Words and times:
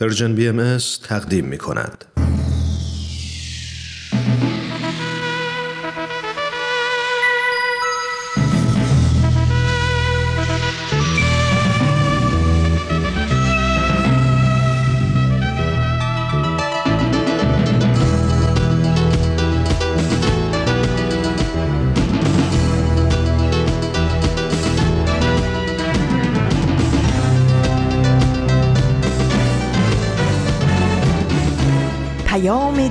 پرژن 0.00 0.34
بی 0.34 0.48
ام 0.48 0.78
تقدیم 1.02 1.44
می 1.44 1.58
کند. 1.58 2.17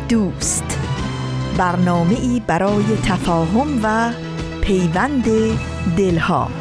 دوست. 0.10 0.80
برنامه 1.58 2.20
ای 2.20 2.42
برای 2.48 2.84
تفاهم 3.06 3.80
و 3.84 4.12
پیوند 4.62 5.26
دلها. 5.98 6.52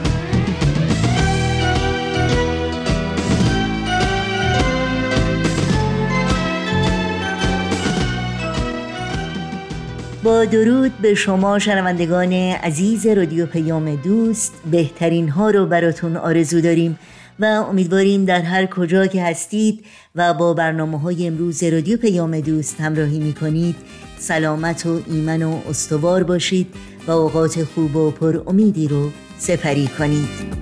با 10.22 10.44
درود 10.44 10.92
به 10.98 11.14
شما 11.14 11.58
شنوندگان 11.58 12.32
عزیز 12.32 13.06
رادیو 13.06 13.46
پیام 13.46 13.94
دوست. 13.94 14.54
بهترین 14.70 15.28
ها 15.28 15.50
رو 15.50 15.66
براتون 15.66 16.16
آرزو 16.16 16.60
داریم. 16.60 16.98
و 17.40 17.44
امیدواریم 17.44 18.24
در 18.24 18.40
هر 18.40 18.66
کجا 18.66 19.06
که 19.06 19.22
هستید 19.24 19.84
و 20.14 20.34
با 20.34 20.54
برنامه 20.54 21.00
های 21.00 21.26
امروز 21.26 21.62
رادیو 21.62 21.96
پیام 21.96 22.40
دوست 22.40 22.80
همراهی 22.80 23.18
می 23.18 23.32
کنید 23.32 23.76
سلامت 24.18 24.86
و 24.86 25.00
ایمن 25.06 25.42
و 25.42 25.60
استوار 25.68 26.22
باشید 26.22 26.66
و 27.06 27.10
اوقات 27.10 27.64
خوب 27.64 27.96
و 27.96 28.10
پر 28.10 28.42
امیدی 28.46 28.88
رو 28.88 29.10
سپری 29.38 29.88
کنید. 29.98 30.56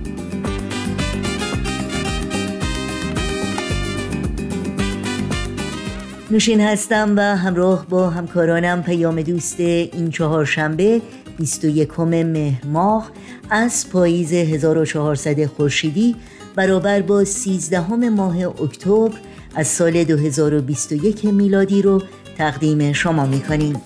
نوشین 6.31 6.61
هستم 6.61 7.13
و 7.17 7.21
همراه 7.21 7.85
با 7.89 8.09
همکارانم 8.09 8.83
پیام 8.83 9.21
دوست 9.21 9.59
این 9.59 10.09
چهارشنبه 10.09 11.01
21 11.37 11.99
مهر 11.99 12.65
ماه 12.65 13.11
از 13.49 13.89
پاییز 13.89 14.33
1400 14.33 15.45
خورشیدی 15.45 16.15
برابر 16.55 17.01
با 17.01 17.23
13 17.23 18.09
ماه 18.09 18.37
اکتبر 18.37 19.11
از 19.55 19.67
سال 19.67 20.03
2021 20.03 21.25
میلادی 21.25 21.81
رو 21.81 22.01
تقدیم 22.37 22.93
شما 22.93 23.25
می‌کنیم. 23.25 23.81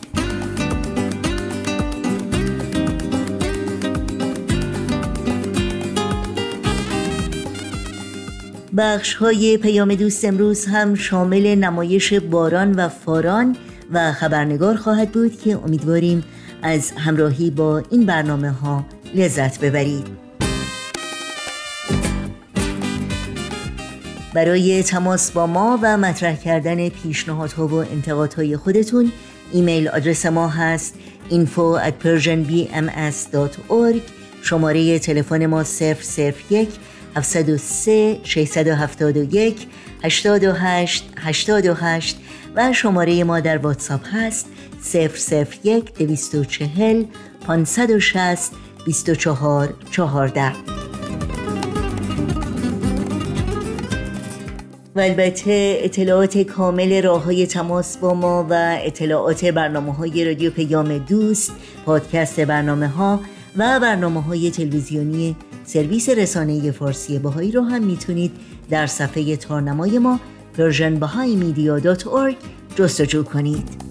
بخش 8.77 9.13
های 9.13 9.57
پیام 9.57 9.95
دوست 9.95 10.25
امروز 10.25 10.65
هم 10.65 10.95
شامل 10.95 11.55
نمایش 11.55 12.13
باران 12.13 12.71
و 12.71 12.89
فاران 12.89 13.55
و 13.91 14.11
خبرنگار 14.11 14.75
خواهد 14.75 15.11
بود 15.11 15.39
که 15.39 15.57
امیدواریم 15.57 16.23
از 16.61 16.91
همراهی 16.91 17.49
با 17.49 17.83
این 17.91 18.05
برنامه 18.05 18.51
ها 18.51 18.85
لذت 19.15 19.59
ببرید. 19.59 20.28
برای 24.39 24.83
تماس 24.83 25.31
با 25.31 25.47
ما 25.47 25.79
و 25.81 25.97
مطرح 25.97 26.35
کردن 26.35 26.89
پیشنهادها 26.89 27.67
و 27.67 27.73
انتقادهای 27.73 28.57
خودتون 28.57 29.11
ایمیل 29.51 29.87
آدرس 29.87 30.25
ما 30.25 30.47
هست 30.47 30.95
info 31.29 31.79
at 31.87 31.93
persianbms.org 32.05 34.02
شماره 34.41 34.99
تلفن 34.99 35.45
ما 35.45 35.64
001 35.64 36.69
703 37.15 38.19
671 38.23 39.67
828 40.03 41.09
828 41.17 42.17
و 42.55 42.73
شماره 42.73 43.23
ما 43.23 43.39
در 43.39 43.58
واتساپ 43.58 44.02
هست 44.14 44.45
001 45.64 45.93
240 45.93 47.03
560 47.47 48.52
24 48.85 49.73
14 49.91 50.89
و 54.95 55.00
البته 55.00 55.77
اطلاعات 55.83 56.38
کامل 56.38 57.02
راه 57.04 57.23
های 57.23 57.48
تماس 57.48 57.98
با 57.98 58.14
ما 58.14 58.48
و 58.50 58.77
اطلاعات 58.83 59.45
برنامه 59.45 59.94
های 59.94 60.26
رادیو 60.26 60.52
پیام 60.52 60.98
دوست 60.98 61.52
پادکست 61.86 62.39
برنامه 62.39 62.88
ها 62.88 63.20
و 63.58 63.80
برنامه 63.80 64.22
های 64.22 64.52
تلویزیونی 64.52 65.36
سرویس 65.66 66.10
رسانه 66.10 66.72
فارسی 66.72 67.20
باهایی 67.20 67.52
رو 67.52 67.61
هم 67.61 67.83
می‌تونید 67.83 68.32
در 68.70 68.88
صفحه 68.88 69.36
تارنمای 69.36 70.00
ما 70.00 70.20
persianbahaimedia.org 70.58 72.36
جستجو 72.76 73.23
کنید. 73.23 73.89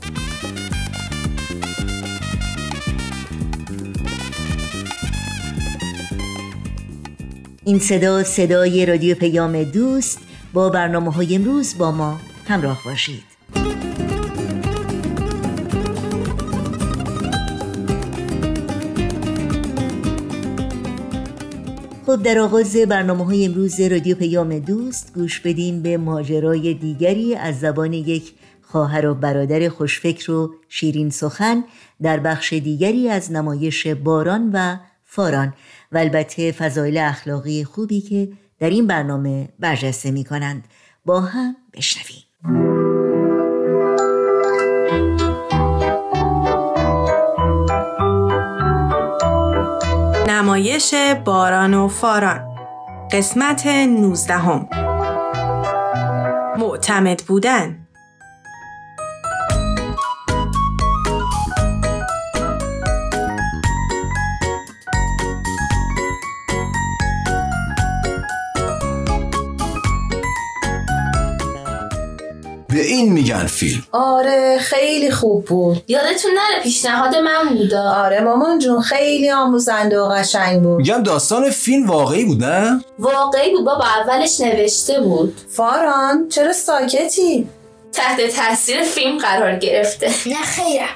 این 7.65 7.79
صدا 7.79 8.25
صدای 8.25 8.87
رادیو 8.87 9.15
پیام 9.15 9.63
دوست 9.63 10.28
با 10.53 10.71
برنامه 10.71 11.13
های 11.13 11.35
امروز 11.35 11.79
با 11.79 11.93
ما 11.93 12.21
همراه 12.49 12.83
باشید. 12.85 13.23
خب 22.07 22.23
در 22.23 22.39
آغاز 22.39 22.77
برنامه 22.77 23.25
های 23.25 23.45
امروز 23.45 23.81
رادیو 23.81 24.17
پیام 24.17 24.59
دوست 24.59 25.15
گوش 25.15 25.41
بدیم 25.41 25.83
به 25.83 25.97
ماجرای 25.97 26.75
دیگری 26.75 27.35
از 27.35 27.61
زبان 27.61 27.93
یک 27.93 28.35
خواهر 28.63 29.07
و 29.07 29.15
برادر 29.15 29.69
خوشفکر 29.69 30.31
و 30.31 30.55
شیرین 30.69 31.11
سخن 31.11 31.65
در 32.03 32.21
بخش 32.21 32.53
دیگری 32.53 33.09
از 33.09 33.33
نمایش 33.33 33.87
باران 33.87 34.51
و 34.53 34.77
فاران. 35.05 35.55
و 35.93 35.99
البته 35.99 36.53
فضایل 36.53 36.99
اخلاقی 36.99 37.65
خوبی 37.65 38.01
که 38.01 38.29
در 38.59 38.71
این 38.71 38.87
برنامه 38.87 39.49
برجسته 39.59 40.11
می 40.11 40.25
کنند 40.25 40.69
با 41.05 41.21
هم 41.21 41.57
بشنویم. 41.75 42.25
نمایش 50.29 50.95
باران 51.25 51.75
و 51.75 51.89
فاران. 51.89 52.49
قسمت 53.13 53.67
نوزدهم. 53.67 54.69
معتمد 56.59 57.23
بودن. 57.27 57.88
به 72.79 72.87
این 72.87 73.13
میگن 73.13 73.47
فیلم. 73.47 73.83
آره 73.93 74.59
خیلی 74.59 75.11
خوب 75.11 75.45
بود. 75.45 75.83
یادتون 75.89 76.31
نره 76.31 76.63
پیشنهاد 76.63 77.17
من 77.17 77.49
بودا 77.49 77.83
آره 77.83 78.21
مامان 78.21 78.59
جون 78.59 78.81
خیلی 78.81 79.31
آموزنده 79.31 80.01
و 80.01 80.09
قشنگ 80.09 80.63
بود. 80.63 80.77
میگم 80.77 81.03
داستان 81.03 81.51
فیلم 81.51 81.87
واقعی 81.87 82.25
بود 82.25 82.45
نه؟ 82.45 82.85
واقعی 82.99 83.53
بود 83.53 83.65
بابا 83.65 83.85
اولش 83.85 84.41
نوشته 84.41 85.01
بود. 85.01 85.37
فاران 85.49 86.29
چرا 86.29 86.53
ساکتی؟ 86.53 87.49
تحت 87.93 88.21
تاثیر 88.37 88.83
فیلم 88.83 89.19
قرار 89.19 89.57
گرفته. 89.57 90.07
نه 90.27 90.43
خیره 90.45 90.87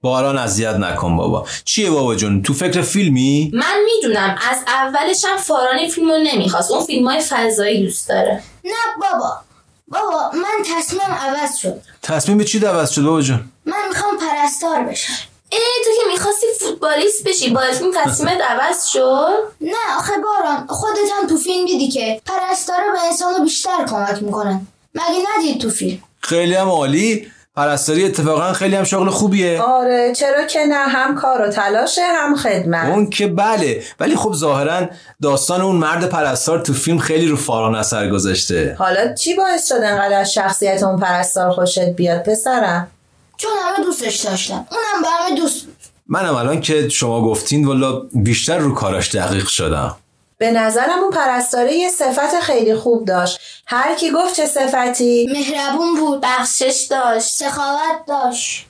باران 0.00 0.38
اذیت 0.38 0.74
نکن 0.74 1.16
بابا. 1.16 1.46
چیه 1.64 1.90
بابا 1.90 2.14
جون؟ 2.14 2.42
تو 2.42 2.54
فکر 2.54 2.82
فیلمی؟ 2.82 3.50
من 3.54 3.76
می‌دونم 3.84 4.38
از 4.50 4.58
اولش 4.66 5.24
هم 5.24 5.36
فاران 5.36 5.88
فیلمو 5.88 6.18
نمی‌خواست. 6.18 6.70
اون 6.70 6.84
فیلم 6.84 7.08
های 7.08 7.20
فضایی 7.20 7.82
دوست 7.82 8.08
داره. 8.08 8.42
نه 8.64 8.72
بابا. 9.00 9.47
بابا 9.90 10.30
من 10.34 10.64
تصمیم 10.76 11.00
عوض 11.00 11.56
شد. 11.56 11.80
تصمیم 12.02 12.44
چی 12.44 12.58
عوض 12.58 12.90
شد 12.90 13.02
بابا 13.02 13.22
جون؟ 13.22 13.40
من 13.66 13.88
می‌خوام 13.88 14.18
پرستار 14.18 14.82
بشم. 14.82 15.12
ای 15.52 15.58
تو 15.84 15.90
که 16.02 16.12
می‌خواستی 16.12 16.46
فوتبالیست 16.60 17.24
بشی 17.24 17.50
با 17.50 17.60
این 17.62 17.94
تصمیم 17.96 18.38
عوض 18.48 18.86
شد؟ 18.86 19.38
نه 19.60 19.96
آخه 19.98 20.12
باران 20.18 20.66
خودت 20.66 21.10
هم 21.18 21.28
تو 21.28 21.36
فیلم 21.36 21.66
دیدی 21.66 21.88
که 21.88 22.20
پرستارا 22.26 22.92
به 22.92 23.02
انسان 23.06 23.44
بیشتر 23.44 23.84
کمک 23.90 24.22
می‌کنن. 24.22 24.66
مگه 24.94 25.24
ندید 25.36 25.60
تو 25.60 25.70
فیلم؟ 25.70 25.98
خیلی 26.20 26.54
هم 26.54 26.68
عالی. 26.68 27.32
پرستاری 27.58 28.04
اتفاقا 28.04 28.52
خیلی 28.52 28.76
هم 28.76 28.84
شغل 28.84 29.10
خوبیه. 29.10 29.62
آره 29.62 30.12
چرا 30.12 30.46
که 30.46 30.66
نه 30.66 30.74
هم 30.74 31.14
کار 31.14 31.42
و 31.42 31.50
تلاشه 31.50 32.02
هم 32.02 32.36
خدمت. 32.36 32.86
اون 32.86 33.10
که 33.10 33.26
بله 33.26 33.82
ولی 34.00 34.16
خب 34.16 34.32
ظاهرا 34.34 34.88
داستان 35.22 35.60
اون 35.60 35.76
مرد 35.76 36.08
پرستار 36.08 36.60
تو 36.60 36.72
فیلم 36.72 36.98
خیلی 36.98 37.28
رو 37.28 37.36
فاران 37.36 37.74
اثر 37.74 38.10
گذاشته. 38.10 38.76
حالا 38.78 39.14
چی 39.14 39.34
باعث 39.34 39.68
شد 39.68 39.74
انقدر 39.74 40.20
از 40.20 40.32
شخصیت 40.32 40.82
اون 40.82 41.00
پرستار 41.00 41.50
خوشت 41.50 41.88
بیاد 41.88 42.22
پسرم؟ 42.22 42.90
چون 43.36 43.50
همه 43.62 43.84
دوستش 43.84 44.16
داشتم 44.16 44.66
اونم 44.70 45.02
به 45.02 45.08
همه 45.08 45.36
دوست. 45.36 45.66
منم 46.06 46.34
الان 46.34 46.60
که 46.60 46.88
شما 46.88 47.22
گفتین 47.22 47.66
والا 47.66 48.02
بیشتر 48.12 48.58
رو 48.58 48.74
کاراش 48.74 49.14
دقیق 49.14 49.46
شدم. 49.46 49.96
به 50.38 50.50
نظرم 50.50 50.98
اون 51.02 51.10
پرستاره 51.10 51.74
یه 51.74 51.88
صفت 51.88 52.40
خیلی 52.40 52.74
خوب 52.74 53.04
داشت. 53.04 53.40
هر 53.66 53.94
کی 53.94 54.10
گفت 54.10 54.34
چه 54.34 54.46
صفتی؟ 54.46 55.28
مهربون 55.32 55.96
بود 55.96 56.20
بخشش 56.20 56.86
داشت 56.90 57.28
سخاوت 57.28 58.06
داشت. 58.08 58.66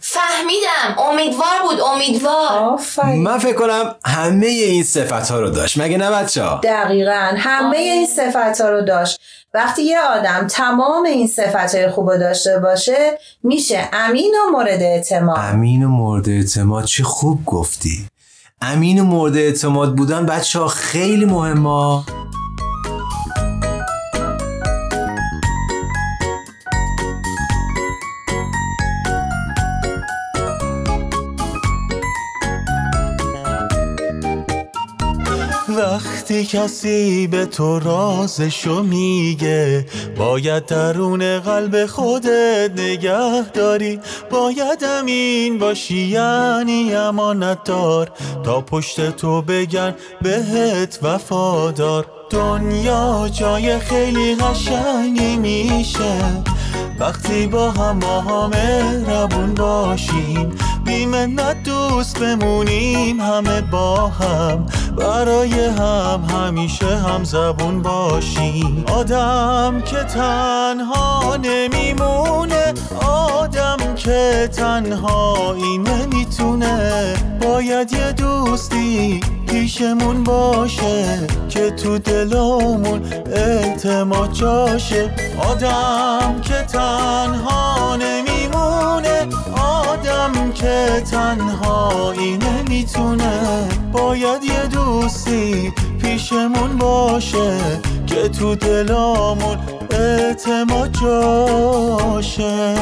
فهمیدم 0.00 1.02
امیدوار 1.10 1.62
بود 1.68 1.80
امیدوار. 1.80 2.48
آفرین. 2.48 3.22
من 3.22 3.38
فکر 3.38 3.54
کنم 3.54 3.94
همه 4.04 4.46
این 4.46 4.84
صفت 4.84 5.30
ها 5.30 5.40
رو 5.40 5.50
داشت. 5.50 5.78
مگه 5.78 5.98
نه 5.98 6.10
بچه 6.10 6.42
ها؟ 6.42 6.60
دقیقا 6.62 7.32
همه 7.36 7.76
این 7.76 8.06
صفت 8.06 8.60
ها 8.60 8.68
رو 8.68 8.80
داشت. 8.80 9.20
وقتی 9.54 9.82
یه 9.82 10.00
آدم 10.00 10.46
تمام 10.46 11.04
این 11.04 11.26
صفت 11.26 11.74
های 11.74 11.90
خوب 11.90 12.16
داشته 12.16 12.58
باشه 12.58 13.18
میشه 13.42 13.88
امین 13.92 14.34
و 14.34 14.50
مورد 14.50 14.82
اعتماد. 14.82 15.38
امین 15.40 15.82
و 15.82 15.88
مورد 15.88 16.28
اعتماد 16.28 16.84
چه 16.84 17.04
خوب 17.04 17.44
گفتی. 17.44 18.06
امین 18.62 19.00
و 19.00 19.04
مورد 19.04 19.36
اعتماد 19.36 19.96
بودن 19.96 20.26
بچه 20.26 20.58
ها 20.58 20.68
خیلی 20.68 21.24
مهمه. 21.24 22.02
کسی 36.44 37.26
به 37.26 37.46
تو 37.46 37.78
رازشو 37.78 38.82
میگه. 38.82 39.86
باید 40.16 40.66
درون 40.66 41.38
قلب 41.38 41.86
خودت 41.86 42.70
نگه 42.76 43.50
داری 43.50 44.00
باید 44.30 44.84
امین 44.84 45.58
باشی 45.58 45.98
یعنی 45.98 46.94
امانت 46.94 47.64
دار 47.64 48.10
تا 48.44 48.60
پشت 48.60 49.16
تو 49.16 49.42
بگن 49.42 49.94
بهت 50.22 50.98
وفادار. 51.02 52.06
دنیا 52.30 53.28
جای 53.32 53.78
خیلی 53.78 54.34
قشنگی 54.34 55.36
میشه. 55.36 56.42
وقتی 57.00 57.46
با 57.46 57.70
هم 57.70 58.02
همه 58.02 59.04
ربون 59.10 59.54
باشیم 59.54 60.54
بیمنت 60.84 61.62
دوست 61.62 62.18
بمونیم 62.18 63.20
همه 63.20 63.60
با 63.60 64.08
هم 64.08 64.66
برای 64.96 65.52
هم 65.52 66.24
همیشه 66.30 66.96
هم 66.96 67.24
زبون 67.24 67.82
باشیم. 67.82 68.84
آدم 68.92 69.82
که 69.84 69.96
تنها 69.96 71.36
نمیمونه 71.36 72.74
آدم 73.06 73.94
که 73.96 74.48
تنهایی 74.52 75.78
نمی‌تونه 75.78 76.29
باید 77.40 77.92
یه 77.92 78.12
دوستی 78.12 79.20
پیشمون 79.46 80.24
باشه 80.24 81.26
که 81.48 81.70
تو 81.70 81.98
دلمون 81.98 83.02
اعتماد 83.32 84.32
جاشه. 84.32 85.10
آدم 85.50 86.40
که 86.42 86.54
تنها 86.54 87.96
نمیمونه 87.96 89.26
آدم 89.56 90.52
که 90.54 91.02
تنهایی 91.10 92.38
نمی‌تونه. 92.38 93.68
باید 93.92 94.44
یه 94.44 94.66
دوستی 94.66 95.72
پیشمون 96.02 96.76
باشه 96.78 97.58
که 98.06 98.28
تو 98.28 98.54
دلمون 98.54 99.58
اعتماد 99.90 100.90
جاشه. 101.02 102.74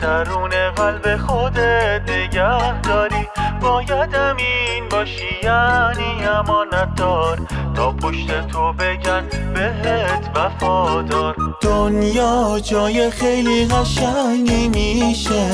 درون 0.00 0.50
قلب 0.76 1.16
خودت 1.16 2.02
نگه 2.08 2.80
داری 2.80 3.28
باید 3.60 4.14
امین 4.14 4.88
باشی 4.90 5.36
یعنی 5.42 6.24
امانت 6.24 6.94
دار 6.94 7.38
تا 7.74 7.92
پشت 7.92 8.46
تو 8.48 8.72
بگن 8.72 9.24
بهت 9.54 10.30
وفادار. 10.34 11.36
دنیا 11.60 12.60
جای 12.62 13.10
خیلی 13.10 13.66
قشنگی 13.66 14.68
میشه. 14.68 15.50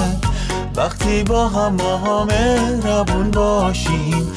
وقتی 0.76 1.24
با 1.24 1.48
هم 1.48 1.74
ما 1.74 1.96
همه 1.96 2.80
ربون 2.86 3.30
باشیم. 3.30 4.33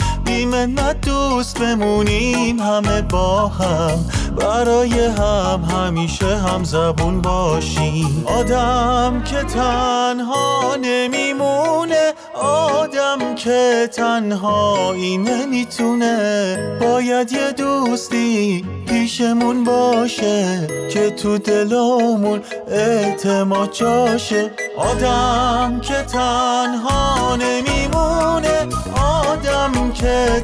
بیمنت 0.52 1.02
دوست 1.02 1.60
بمونیم. 1.60 2.60
همه 2.60 3.02
با 3.02 3.48
هم 3.48 4.06
برای 4.38 5.06
هم 5.06 5.64
همیشه 5.72 6.38
هم 6.38 6.64
زبون 6.64 7.22
باشیم. 7.22 8.24
آدم 8.26 9.24
که 9.26 9.44
تنها 9.44 10.76
نمیمونه 10.82 12.14
آدم 12.44 13.36
که 13.36 13.90
تنهایی 13.94 15.18
نمی‌تونه. 15.18 16.58
باید 16.82 17.32
یه 17.32 17.52
دوستی 17.52 18.66
پیشمون 18.88 19.64
باشه 19.64 20.68
که 20.92 21.10
تو 21.10 21.38
دلمون 21.38 22.42
اعتماد 22.68 23.72
جاشه. 23.72 24.52
آدم 24.78 25.80
که 25.82 25.94
تنها 25.94 27.36
نمیمونه 27.36 28.57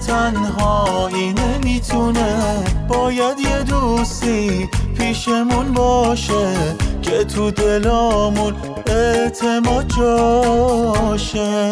تنهایی 0.07 1.33
نمی‌تونه. 1.33 2.63
باید 2.87 3.39
یه 3.39 3.63
دوستی 3.63 4.69
پیشمون 4.97 5.73
باشه 5.73 6.75
که 7.01 7.23
تو 7.23 7.51
دلمون 7.51 8.53
اعتماد 8.87 9.87
جاشه. 9.97 11.71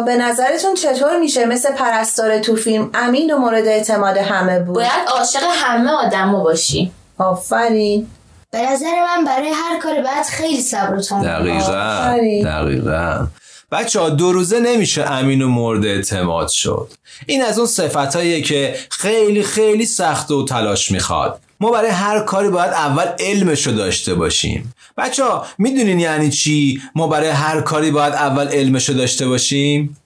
به 0.00 0.16
نظرتون 0.16 0.74
چطور 0.74 1.18
میشه؟ 1.18 1.46
مثل 1.46 1.72
پرستار 1.72 2.38
تو 2.38 2.56
فیلم 2.56 2.90
امین 2.94 3.34
و 3.34 3.38
مورد 3.38 3.66
اعتماد 3.66 4.16
همه 4.16 4.60
بود؟ 4.60 4.74
باید 4.74 5.08
عاشق 5.18 5.42
همه 5.54 5.90
آدما 5.90 6.44
باشی. 6.44 6.92
آفرین. 7.18 8.06
به 8.50 8.72
نظر 8.72 8.86
من 8.86 9.24
برای 9.24 9.48
هر 9.48 9.78
کار 9.82 9.94
باید 9.94 10.26
خیلی 10.30 10.60
صبر 10.60 10.94
و 10.94 11.00
تحمل 11.00 11.28
دقیقا. 11.28 11.56
آفرین. 11.58 12.44
دقیقا. 12.44 13.26
بچه 13.72 14.00
ها 14.00 14.08
دو 14.10 14.32
روزه 14.32 14.60
نمیشه 14.60 15.10
امین 15.12 15.42
و 15.42 15.48
مورد 15.48 15.86
اعتماد 15.86 16.48
شد. 16.48 16.88
این 17.26 17.42
از 17.42 17.58
اون 17.58 17.68
صفتاییه 17.68 18.42
که 18.42 18.74
خیلی 18.90 19.42
خیلی 19.42 19.86
سخت 19.86 20.30
و 20.30 20.44
تلاش 20.44 20.90
می‌خواد. 20.90 21.40
ما 21.60 21.70
برای 21.70 21.90
هر 21.90 22.20
کاری 22.20 22.48
باید 22.48 22.70
اول 22.70 23.06
علمشو 23.18 23.70
داشته 23.70 24.14
باشیم. 24.14 24.74
بچه 24.98 25.24
ها 25.24 25.46
می‌دونین 25.58 26.00
یعنی 26.00 26.30
چی؟ 26.30 26.82
ما 26.94 27.06
برای 27.06 27.28
هر 27.28 27.60
کاری 27.60 27.90
باید 27.90 28.14
اول 28.14 28.48
علمشو 28.48 28.92
داشته 28.92 29.28
باشیم؟ 29.28 29.96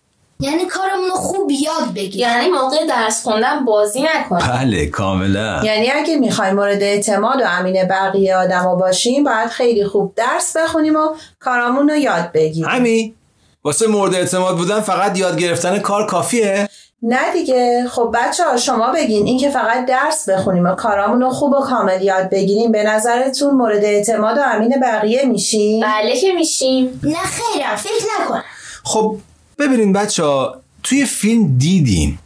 یعنی 0.40 0.66
کارمون 0.66 1.08
رو 1.08 1.14
خوب 1.14 1.50
یاد 1.50 1.94
بگیر 1.94 2.20
یعنی 2.20 2.48
موقع 2.48 2.86
درس 2.88 3.22
خوندن 3.22 3.64
بازی 3.64 4.02
نکنی 4.02 4.48
بله 4.48 4.86
کاملا. 4.86 5.62
یعنی 5.64 5.90
اگه 5.90 6.16
می‌خوایم 6.16 6.54
مورد 6.54 6.82
اعتماد 6.82 7.40
و 7.40 7.44
امین 7.46 7.84
بقیه 7.88 8.36
آدما 8.36 8.74
باشیم 8.74 9.24
باید 9.24 9.48
خیلی 9.48 9.84
خوب 9.84 10.14
درس 10.16 10.56
بخونیم 10.56 10.96
و 10.96 11.14
کارامون 11.40 11.88
رو 11.88 11.96
یاد 11.96 12.32
بگیریم. 12.32 12.70
همین 12.70 13.14
واسه 13.64 13.86
مورد 13.86 14.14
اعتماد 14.14 14.56
بودن 14.56 14.80
فقط 14.80 15.18
یاد 15.18 15.38
گرفتن 15.38 15.78
کار 15.78 16.06
کافیه؟ 16.06 16.68
نه 17.02 17.32
دیگه. 17.32 17.84
خب 17.90 18.14
بچه 18.14 18.44
ها 18.44 18.56
شما 18.56 18.92
بگین. 18.92 19.26
این 19.26 19.38
که 19.38 19.50
فقط 19.50 19.86
درس 19.86 20.28
بخونیم 20.28 20.64
و 20.64 20.74
کارامون 20.74 21.20
رو 21.20 21.30
خوب 21.30 21.52
و 21.52 21.60
کامل 21.60 22.02
یاد 22.02 22.30
بگیریم 22.30 22.72
به 22.72 22.82
نظرتون 22.82 23.54
مورد 23.54 23.84
اعتماد 23.84 24.38
و 24.38 24.40
امین 24.44 24.80
بقیه 24.82 25.24
میشیم 25.24 25.80
بله 25.80 26.16
که 26.16 26.32
میشیم. 26.32 27.00
نه 27.02 27.14
خیرم. 27.14 27.76
فکر 27.76 28.04
نکن 28.20 28.40
خب 28.84 29.16
ببینین 29.58 29.92
بچه 29.92 30.24
ها 30.24 30.56
توی 30.82 31.04
فیلم 31.04 31.58
دیدیم 31.58 32.18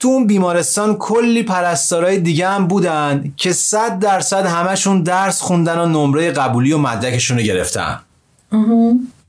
تو 0.00 0.08
اون 0.08 0.26
بیمارستان 0.26 0.96
کلی 0.96 1.42
پرستارای 1.42 2.18
دیگه 2.18 2.48
هم 2.48 2.66
بودن 2.66 3.32
که 3.36 3.52
صد 3.52 3.98
درصد 3.98 4.46
همشون 4.46 5.02
درس 5.02 5.40
خوندن 5.40 5.78
و 5.78 5.86
نمره 5.86 6.30
قبولی 6.30 6.72
و 6.72 6.78
مدرکشون 6.78 7.38
رو 7.38 7.42
گرفتن. 7.42 8.00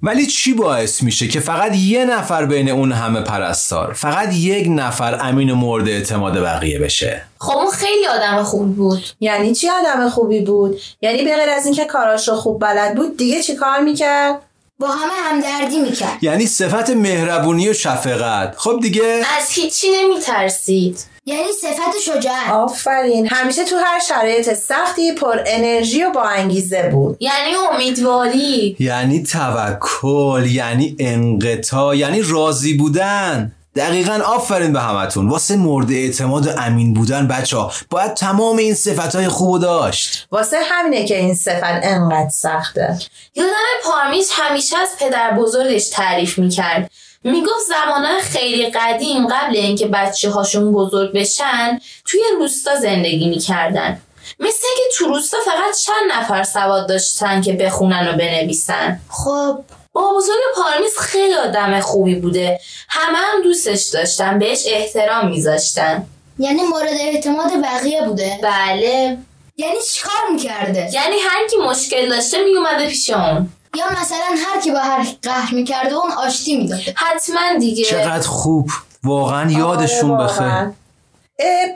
ولی 0.03 0.25
چی 0.25 0.53
باعث 0.53 1.03
میشه 1.03 1.27
که 1.27 1.39
فقط 1.39 1.75
یه 1.75 2.05
نفر 2.05 2.45
بین 2.45 2.69
اون 2.69 2.91
همه 2.91 3.21
پرستار 3.21 3.93
فقط 3.93 4.33
یک 4.33 4.67
نفر 4.69 5.17
امین 5.21 5.51
مورد 5.51 5.89
اعتماد 5.89 6.41
بقیه 6.41 6.79
بشه؟ 6.79 7.21
خب 7.39 7.57
اون 7.57 7.71
خیلی 7.71 8.07
آدم 8.07 8.43
خوب 8.43 8.75
بود. 8.75 9.03
یعنی 9.19 9.55
چی 9.55 9.69
آدم 9.69 10.09
خوبی 10.09 10.41
بود؟ 10.41 10.79
یعنی 11.01 11.23
به 11.23 11.35
غیر 11.35 11.49
از 11.49 11.65
اینکه 11.65 11.85
کاراش 11.85 12.27
رو 12.27 12.35
خوب 12.35 12.61
بلد 12.61 12.95
بود 12.95 13.17
دیگه 13.17 13.41
چی 13.41 13.55
کار 13.55 13.79
می‌کرد؟ 13.79 14.41
با 14.79 14.87
همه 14.87 15.13
همدردی 15.13 15.79
می‌کرد. 15.79 16.17
یعنی 16.23 16.45
صفت 16.45 16.89
مهربونی 16.89 17.69
و 17.69 17.73
شفقت. 17.73 18.53
خب 18.57 18.79
دیگه؟ 18.81 19.23
از 19.37 19.49
هیچی 19.49 19.87
نمیترسید. 19.91 20.99
یعنی 21.25 21.51
صفت 21.61 21.99
شجاعت. 22.05 22.49
آفرین. 22.51 23.27
همیشه 23.27 23.65
تو 23.65 23.75
هر 23.75 23.99
شرایط 23.99 24.53
سختی 24.53 25.11
پر 25.11 25.39
انرژی 25.45 26.03
و 26.03 26.11
با 26.11 26.23
انگیزه 26.23 26.89
بود. 26.91 27.17
یعنی 27.19 27.55
امیدواری. 27.73 28.75
یعنی 28.79 29.23
توکل 29.23 30.45
یعنی 30.45 30.95
انقطاع 30.99 31.97
یعنی 31.97 32.21
راضی 32.21 32.73
بودن. 32.73 33.51
دقیقا 33.79 34.21
آفرین 34.25 34.73
به 34.73 34.79
همتون. 34.79 35.29
واسه 35.29 35.55
مورد 35.55 35.91
اعتماد 35.91 36.47
و 36.47 36.49
امین 36.57 36.93
بودن 36.93 37.27
بچه 37.27 37.57
ها 37.57 37.71
باید 37.89 38.13
تمام 38.13 38.57
این 38.57 38.73
صفت 38.73 39.15
های 39.15 39.27
خوب 39.27 39.61
داشت. 39.61 40.27
واسه 40.31 40.57
همینه 40.63 41.05
که 41.05 41.17
این 41.17 41.35
صفت 41.35 41.79
انقدر 41.83 42.29
سخته. 42.29 42.99
یادم 43.35 43.51
پارمیز 43.83 44.29
همیشه 44.33 44.77
از 44.77 44.89
پدر 44.99 45.31
بزرگش 45.31 45.89
تعریف 45.89 46.39
می‌کرد. 46.39 46.91
می‌گفت 47.23 47.65
زمانهای 47.69 48.21
خیلی 48.21 48.69
قدیم 48.69 49.27
قبل 49.27 49.57
اینکه 49.57 49.87
بچه 49.87 50.29
هاشون 50.29 50.73
بزرگ 50.73 51.13
بشن 51.13 51.79
توی 52.05 52.21
روستا 52.39 52.75
زندگی 52.75 53.29
می‌کردن. 53.29 54.01
مثل 54.39 54.67
اینکه 54.67 54.97
تو 54.97 55.05
روستا 55.05 55.37
فقط 55.45 55.75
چند 55.75 56.11
نفر 56.19 56.43
سواد 56.43 56.89
داشتن 56.89 57.41
که 57.41 57.53
بخونن 57.53 58.07
و 58.07 58.17
بنویسن. 58.17 58.99
خب 59.09 59.59
با 59.93 60.13
بزرگ 60.17 60.39
پارمیز 60.55 60.97
خیلی 60.97 61.33
آدم 61.33 61.79
خوبی 61.79 62.15
بوده. 62.15 62.59
همه 62.89 63.17
هم 63.17 63.41
دوستش 63.43 63.87
داشتن 63.87 64.39
بهش 64.39 64.63
احترام 64.67 65.29
میذاشتن. 65.29 66.05
یعنی 66.39 66.61
مورد 66.61 66.89
اعتماد 66.99 67.51
بقیه 67.63 68.01
بوده. 68.01 68.39
بله. 68.43 69.17
یعنی 69.57 69.75
چیکار 69.93 70.29
می‌کرده؟ 70.31 70.79
یعنی 70.93 71.15
هر 71.29 71.47
کی 71.49 71.57
مشکل 71.57 72.09
داشته 72.09 72.37
میومده 72.43 72.87
پیش 72.87 73.09
اون. 73.09 73.49
یا 73.75 73.85
مثلا 74.01 74.25
هر 74.45 74.61
کی 74.61 74.71
با 74.71 74.79
هر 74.79 75.07
قهر 75.21 75.53
می‌کرده 75.55 75.95
اون 75.95 76.11
آشتی 76.11 76.57
می‌داده 76.57 76.93
حتما 76.97 77.59
دیگه. 77.59 77.85
چقدر 77.85 78.27
خوب. 78.27 78.69
واقعا 79.03 79.51
یادشون 79.51 80.11
آره 80.11 80.23
بخیر. 80.23 80.47
واقعا. 80.47 80.65
اه 80.65 80.71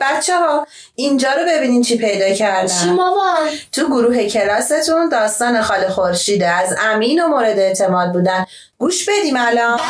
بچه 0.00 0.36
ها 0.36 0.66
اینجا 0.94 1.32
رو 1.32 1.42
ببینین 1.48 1.82
چی 1.82 1.98
پیدا 1.98 2.28
چی 2.28 2.34
کردن 2.34 2.90
مامان 2.90 3.48
تو 3.72 3.86
گروه 3.86 4.24
کلاستون 4.24 5.08
داستان 5.08 5.62
خاله 5.62 5.88
خورشیده 5.88 6.46
از 6.46 6.74
امین 6.80 7.24
و 7.24 7.28
مورد 7.28 7.58
اعتماد 7.58 8.12
بودن. 8.12 8.46
گوش 8.78 9.08
بدیم 9.08 9.36
الان. 9.36 9.80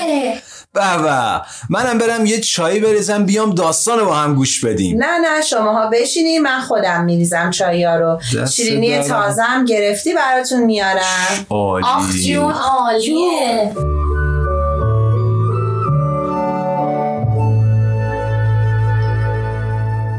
بله. 0.00 0.42
بابا 0.74 1.42
منم 1.70 1.98
برم 1.98 2.26
یه 2.26 2.40
چایی 2.40 2.80
بریزم 2.80 3.26
بیام 3.26 3.54
داستان 3.54 3.98
رو 3.98 4.06
با 4.06 4.14
هم 4.14 4.34
گوش 4.34 4.64
بدیم. 4.64 5.04
نه 5.04 5.18
نه 5.18 5.42
شماها 5.42 5.90
بشینین 5.90 6.42
من 6.42 6.60
خودم 6.60 7.04
میریزم 7.04 7.50
چایا 7.50 7.96
رو. 7.96 8.20
دست 8.36 8.54
شیرینی. 8.54 9.02
تازم 9.02 9.64
گرفتی 9.68 10.14
براتون 10.14 10.60
میارم. 10.60 11.46
عالی. 11.50 11.84
آخ 11.86 12.12
جون 12.26 12.52
عالیه. 12.52 13.72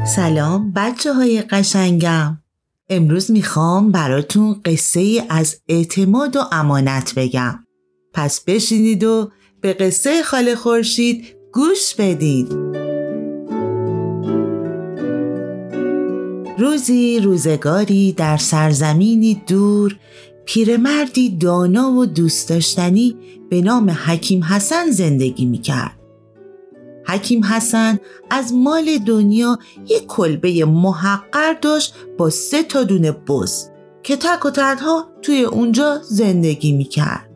سلام 0.06 0.72
بچه 0.72 1.14
های 1.14 1.42
قشنگم. 1.42 2.38
امروز 2.88 3.30
می‌خوام 3.30 3.92
براتون 3.92 4.60
قصه 4.64 5.00
ای 5.00 5.22
از 5.28 5.56
اعتماد 5.68 6.36
و 6.36 6.40
امانت 6.52 7.14
بگم. 7.16 7.64
پس 8.14 8.40
بشینید 8.46 9.04
و 9.04 9.30
به 9.60 9.72
قصه 9.72 10.22
خاله 10.22 10.54
خورشید 10.54 11.24
گوش 11.52 11.94
بدید. 11.98 12.52
روزی 16.58 17.20
روزگاری 17.20 18.12
در 18.12 18.36
سرزمینی 18.36 19.42
دور 19.46 19.96
پیرمردی 20.44 21.36
دانا 21.36 21.90
و 21.90 22.06
دوست 22.06 22.48
داشتنی 22.48 23.16
به 23.50 23.60
نام 23.60 23.90
حکیم 23.90 24.44
حسن 24.44 24.90
زندگی 24.90 25.46
می‌کرد. 25.46 25.95
حکیم 27.06 27.44
حسن 27.44 27.98
از 28.30 28.54
مال 28.54 28.98
دنیا 28.98 29.58
یک 29.88 30.06
کلبه 30.06 30.64
محقر 30.64 31.52
داشت 31.52 31.94
با 32.18 32.30
سه 32.30 32.62
تا 32.62 32.84
دونه 32.84 33.12
بز 33.12 33.68
که 34.02 34.16
تک 34.16 34.46
و 34.46 34.50
تنها 34.50 35.08
توی 35.22 35.44
اونجا 35.44 35.98
زندگی 36.02 36.72
می‌کرد. 36.72 37.30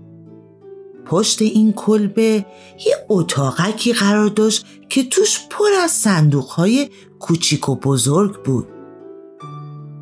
پشت 1.06 1.42
این 1.42 1.72
کلبه 1.72 2.46
یه 2.86 2.96
اتاقکی 3.08 3.92
قرار 3.92 4.28
داشت 4.28 4.66
که 4.88 5.04
توش 5.04 5.40
پر 5.50 5.68
از 5.82 5.90
صندوقهای 5.90 6.88
کوچیک 7.18 7.68
و 7.68 7.76
بزرگ 7.76 8.42
بود. 8.44 8.68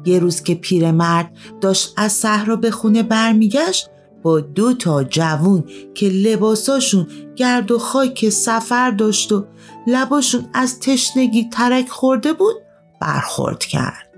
یه 0.04 0.18
روز 0.18 0.42
که 0.42 0.54
پیرمرد 0.54 1.32
داشت 1.60 1.94
از 1.96 2.12
صحرا 2.12 2.56
به 2.56 2.70
خونه 2.70 3.02
برمیگشت 3.02 3.90
با 4.22 4.40
دو 4.40 4.72
تا 4.72 5.04
جوون 5.04 5.64
که 5.94 6.08
لباساشون 6.08 7.06
گرد 7.36 7.70
و 7.70 7.78
خاک 7.78 8.28
سفر 8.28 8.90
داشت 8.90 9.32
و 9.32 9.44
لباشون 9.86 10.44
از 10.54 10.80
تشنگی 10.80 11.48
ترک 11.52 11.88
خورده 11.88 12.32
بود 12.32 12.56
برخورد 13.00 13.58
کرد 13.58 14.08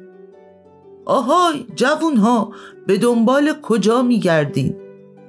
آهای 1.04 1.66
جوون 1.74 2.16
ها 2.16 2.52
به 2.86 2.98
دنبال 2.98 3.54
کجا 3.62 4.02
میگردین؟ 4.02 4.76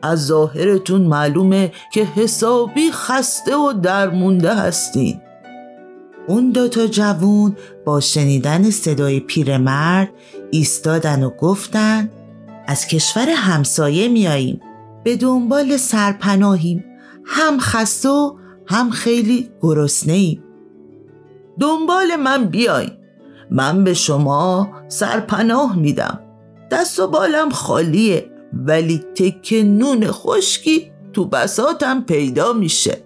از 0.02 0.26
ظاهرتون 0.26 1.02
معلومه 1.02 1.72
که 1.94 2.04
حسابی 2.04 2.92
خسته 2.92 3.56
و 3.56 3.74
درمونده 3.74 4.56
هستین 4.56 5.22
اون 6.28 6.50
دوتا 6.50 6.88
جوون 6.88 7.56
با 7.86 8.00
شنیدن 8.00 8.70
صدای 8.70 9.20
پیرمرد 9.20 10.10
ایستادن 10.52 11.24
و 11.24 11.30
گفتن 11.30 12.10
از 12.68 12.88
کشور 12.88 13.30
همسایه 13.30 14.08
میاییم. 14.08 14.62
به 15.04 15.18
دنبال 15.18 15.78
سرپناهیم. 15.78 16.86
هم 17.26 17.60
خسته 17.60 18.10
و 18.10 18.38
هم 18.68 18.90
خیلی 18.90 19.50
گرسنه 19.62 20.14
ایم 20.14 20.44
دنبال 21.60 22.16
من 22.16 22.46
بیاین. 22.46 22.92
من 23.52 23.84
به 23.84 23.94
شما 23.94 24.70
سرپناه 24.88 25.76
میدم. 25.76 26.20
دست 26.72 27.00
و 27.00 27.08
بالم 27.08 27.50
خالیه 27.50 28.32
ولی 28.54 28.98
تک 29.16 29.54
نون 29.66 30.08
خشکی 30.08 30.92
تو 31.14 31.26
بساتم 31.26 32.02
پیدا 32.02 32.54
میشه. 32.54 32.98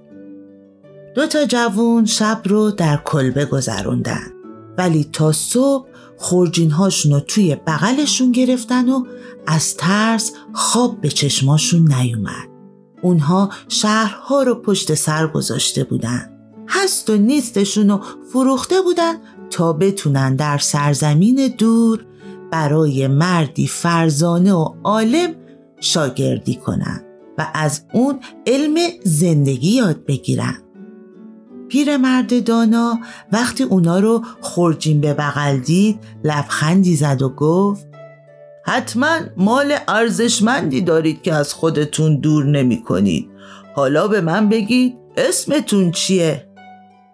دو 1.16 1.28
تا 1.28 1.46
جوون 1.46 2.06
شب 2.06 2.42
رو 2.46 2.72
در 2.72 2.98
کلبه 3.06 3.46
گذروندن. 3.46 4.32
ولی 4.78 5.10
تا 5.14 5.32
صبح 5.32 5.88
خورجین 6.18 6.72
هاشون 6.72 7.12
رو 7.12 7.20
توی 7.20 7.56
بغلشون 7.56 8.32
گرفتن 8.32 8.90
و 8.90 9.04
از 9.48 9.78
ترس 9.78 10.32
خواب 10.54 11.02
به 11.02 11.10
چشماشون 11.10 11.94
نیومد. 11.94 12.50
اونها 13.02 13.50
شهرها 13.70 14.44
رو 14.44 14.56
پشت 14.56 14.94
سر 14.94 15.28
گذاشته 15.28 15.84
بودن. 15.84 16.32
هست 16.68 17.10
و 17.10 17.18
نیستشون 17.18 17.90
رو 17.90 18.02
فروخته 18.34 18.82
بودن 18.82 19.16
تا 19.50 19.74
بتونن 19.74 20.36
در 20.36 20.58
سرزمین 20.58 21.54
دور 21.58 22.06
برای 22.52 23.08
مردی 23.08 23.68
فرزانه 23.68 24.54
و 24.54 24.76
عالم 24.84 25.36
شاگردی 25.80 26.56
کنن 26.56 27.02
و 27.38 27.48
از 27.54 27.82
اون 27.94 28.20
علم 28.48 28.76
زندگی 29.04 29.70
یاد 29.70 30.06
بگیرن. 30.06 30.65
پیرمرد 31.70 32.44
دانا 32.44 33.00
وقتی 33.32 33.64
اونا 33.64 34.00
رو 34.00 34.22
خورجین 34.42 35.02
به 35.02 35.14
بغل 35.14 35.58
دید 35.58 36.00
لبخندی 36.24 36.96
زد 36.96 37.22
و 37.22 37.30
گفت 37.30 37.88
حتما 38.66 39.20
مال 39.38 39.76
ارزشمندی 39.88 40.82
دارید 40.82 41.22
که 41.22 41.34
از 41.34 41.54
خودتون 41.54 42.20
دور 42.20 42.46
نمی 42.46 42.84
کنید. 42.84 43.30
حالا 43.76 44.08
به 44.08 44.22
من 44.22 44.50
بگید 44.50 44.96
اسمتون 45.18 45.92
چیه؟ 45.92 46.48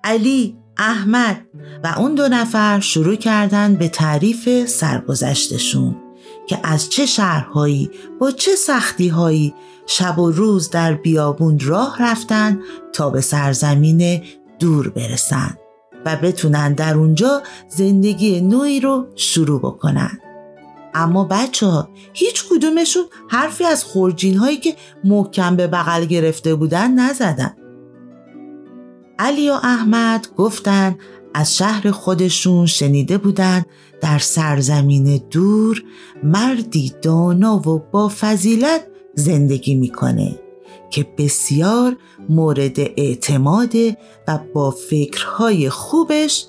علی، 0.03 0.57
احمد 0.77 1.41
و 1.83 1.93
اون 1.97 2.15
دو 2.15 2.27
نفر 2.27 2.79
شروع 2.79 3.15
کردن 3.15 3.75
به 3.75 3.89
تعریف 3.89 4.65
سرگذشتشون 4.65 5.95
که 6.47 6.59
از 6.63 6.89
چه 6.89 7.05
شهرهایی 7.05 7.91
با 8.19 8.31
چه 8.31 8.55
سختیهایی 8.55 9.53
شب 9.85 10.19
و 10.19 10.31
روز 10.31 10.69
در 10.69 10.93
بیابون 10.93 11.59
راه 11.59 12.03
رفتن 12.03 12.59
تا 12.93 13.09
به 13.09 13.21
سرزمین 13.21 14.21
دور 14.61 14.89
برسن 14.89 15.57
و 16.05 16.15
بتونن 16.15 16.73
در 16.73 16.97
اونجا 16.97 17.41
زندگی 17.69 18.41
نوعی 18.41 18.79
رو 18.79 19.07
شروع 19.15 19.59
بکنن. 19.59 20.19
اما 20.93 21.23
بچه 21.23 21.65
ها 21.65 21.89
هیچ 22.13 22.43
کدومشون 22.49 23.03
حرفی 23.29 23.63
از 23.63 23.83
خورجین 23.83 24.37
هایی 24.37 24.57
که 24.57 24.75
محکم 25.03 25.55
به 25.55 25.67
بغل 25.67 26.05
گرفته 26.05 26.55
بودن 26.55 26.91
نزدن. 26.91 27.55
علی 29.19 29.49
و 29.49 29.53
احمد 29.53 30.27
گفتن 30.37 30.97
از 31.33 31.57
شهر 31.57 31.91
خودشون 31.91 32.65
شنیده 32.65 33.17
بودن 33.17 33.65
در 34.01 34.19
سرزمین 34.19 35.21
دور 35.31 35.83
مردی 36.23 36.93
دانا 37.01 37.69
و 37.69 37.81
با 37.91 38.11
فضیلت 38.19 38.87
زندگی 39.15 39.75
می‌کنه 39.75 40.39
که 40.91 41.07
بسیار 41.17 41.97
مورد 42.29 42.79
اعتماده 42.79 43.97
و 44.27 44.39
با 44.53 44.71
فکرهای 44.71 45.69
خوبش 45.69 46.45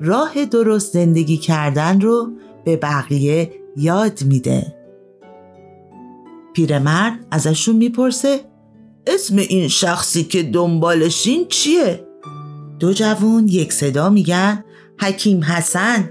راه 0.00 0.44
درست 0.44 0.92
زندگی 0.92 1.36
کردن 1.36 2.00
رو 2.00 2.30
به 2.64 2.76
بقیه 2.76 3.52
یاد 3.76 4.24
میده. 4.24 4.74
پیرمرد 6.54 7.26
ازشون 7.30 7.76
می‌پرسه 7.76 8.40
اسم 9.06 9.36
این 9.36 9.68
شخصی 9.68 10.24
که 10.24 10.42
دنبالشین 10.42 11.46
چیه؟ 11.48 12.06
دو 12.78 12.92
جوون 12.92 13.48
یک 13.48 13.72
صدا 13.72 14.10
میگن 14.10 14.64
حکیم 15.00 15.44
حسن. 15.44 16.10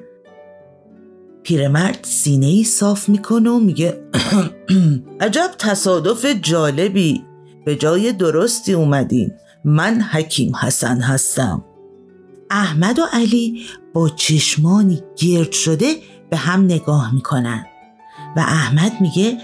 پیرمرد 1.43 1.99
سینه 2.03 2.45
ای 2.45 2.63
صاف 2.63 3.09
می‌کنه 3.09 3.49
و 3.49 3.59
میگه 3.59 4.01
عجب 5.21 5.51
تصادف 5.59 6.25
جالبی. 6.25 7.23
به 7.65 7.75
جای 7.75 8.13
درستی 8.13 8.73
اومدین. 8.73 9.31
من 9.65 10.01
حکیم 10.01 10.55
حسن 10.55 11.01
هستم. 11.01 11.65
احمد 12.49 12.99
و 12.99 13.03
علی 13.13 13.61
با 13.93 14.09
چشمانی 14.09 15.01
گرد 15.17 15.51
شده 15.51 15.95
به 16.29 16.37
هم 16.37 16.65
نگاه 16.65 17.15
می‌کنن. 17.15 17.65
و 18.37 18.39
احمد 18.39 18.91
میگه 19.01 19.37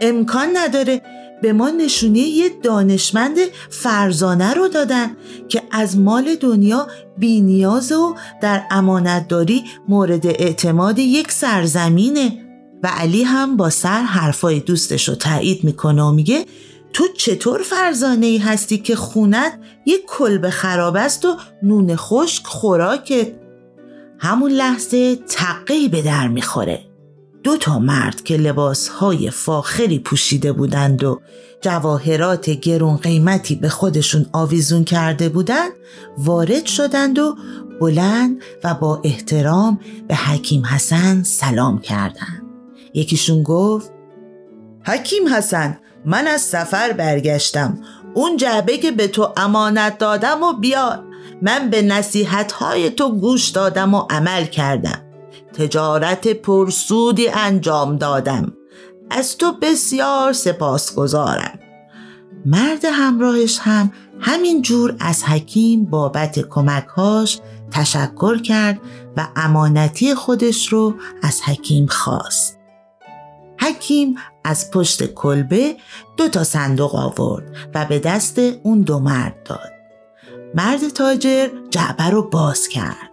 امکان 0.00 0.48
نداره. 0.56 1.02
به 1.42 1.52
ما 1.52 1.70
نشونی 1.70 2.18
یه 2.20 2.50
دانشمند 2.62 3.36
فرزانه 3.70 4.54
رو 4.54 4.68
دادن 4.68 5.10
که 5.48 5.62
از 5.70 5.98
مال 5.98 6.34
دنیا 6.34 6.86
بینیاز 7.18 7.92
و 7.92 8.14
در 8.42 8.62
امانتداری 8.70 9.64
مورد 9.88 10.26
اعتماد 10.26 10.98
یک 10.98 11.32
سرزمینه. 11.32 12.40
و 12.82 12.86
علی 12.86 13.22
هم 13.22 13.56
با 13.56 13.70
سر 13.70 14.02
حرفای 14.02 14.60
دوستش 14.60 15.08
رو 15.08 15.14
تایید 15.14 15.64
می‌کنه 15.64 16.02
و 16.02 16.12
میگه 16.12 16.46
تو 16.94 17.04
چطور 17.16 17.62
فرزانه 17.62 18.26
ای 18.26 18.38
هستی 18.38 18.78
که 18.78 18.96
خونت 18.96 19.58
یک 19.86 20.00
کلب 20.06 20.50
خراب 20.50 20.96
است 20.96 21.24
و 21.24 21.36
نون 21.62 21.96
خشک 21.96 22.46
خوراکت 22.46 23.32
همون 24.18 24.50
لحظه 24.50 25.16
تقی 25.16 25.88
به 25.88 26.02
در 26.02 26.28
می‌خوره 26.28 26.80
دو 27.42 27.56
تا 27.56 27.78
مرد 27.78 28.22
که 28.22 28.36
لباسهای 28.36 29.30
فاخری 29.30 29.98
پوشیده 29.98 30.52
بودند 30.52 31.04
و 31.04 31.20
جواهرات 31.60 32.50
گرون 32.50 32.96
قیمتی 32.96 33.54
به 33.54 33.68
خودشون 33.68 34.26
آویزون 34.32 34.84
کرده 34.84 35.28
بودند 35.28 35.72
وارد 36.18 36.66
شدند 36.66 37.18
و 37.18 37.36
بلند 37.80 38.42
و 38.64 38.74
با 38.74 39.00
احترام 39.04 39.80
به 40.08 40.14
حکیم 40.14 40.66
حسن 40.66 41.22
سلام 41.22 41.78
کردند. 41.78 42.42
یکیشون 42.94 43.42
گفت 43.42 43.92
حکیم 44.86 45.28
حسن 45.28 45.78
من 46.04 46.26
از 46.26 46.40
سفر 46.40 46.92
برگشتم. 46.92 47.78
اون 48.14 48.36
جعبه 48.36 48.78
که 48.78 48.90
به 48.90 49.08
تو 49.08 49.32
امانت 49.36 49.98
دادم 49.98 50.42
و 50.42 50.52
بیار. 50.52 51.04
من 51.42 51.70
به 51.70 51.82
نصیحت 51.82 52.52
های 52.52 52.90
تو 52.90 53.12
گوش 53.12 53.48
دادم 53.48 53.94
و 53.94 54.06
عمل 54.10 54.44
کردم. 54.44 55.00
تجارت 55.52 56.28
پرسودی 56.28 57.28
انجام 57.28 57.96
دادم. 57.96 58.52
از 59.10 59.38
تو 59.38 59.52
بسیار 59.52 60.32
سپاسگزارم. 60.32 61.58
مرد 62.46 62.84
همراهش 62.84 63.58
هم 63.62 63.92
همین 64.20 64.62
جور 64.62 64.96
از 65.00 65.24
حکیم 65.24 65.84
بابت 65.84 66.48
کمکهاش 66.48 67.40
تشکر 67.70 68.42
کرد 68.42 68.80
و 69.16 69.28
امانتی 69.36 70.14
خودش 70.14 70.68
رو 70.68 70.94
از 71.22 71.42
حکیم 71.42 71.86
خواست. 71.86 72.58
حکیم 73.60 74.16
از 74.44 74.70
پشت 74.70 75.14
کلبه 75.14 75.76
دو 76.16 76.28
تا 76.28 76.44
صندوق 76.44 76.94
آورد 76.94 77.56
و 77.74 77.84
به 77.84 77.98
دست 77.98 78.38
اون 78.38 78.80
دو 78.80 78.98
مرد 78.98 79.42
داد. 79.44 79.72
مرد 80.54 80.88
تاجر 80.88 81.48
جعبه 81.70 82.04
رو 82.04 82.22
باز 82.22 82.68
کرد. 82.68 83.10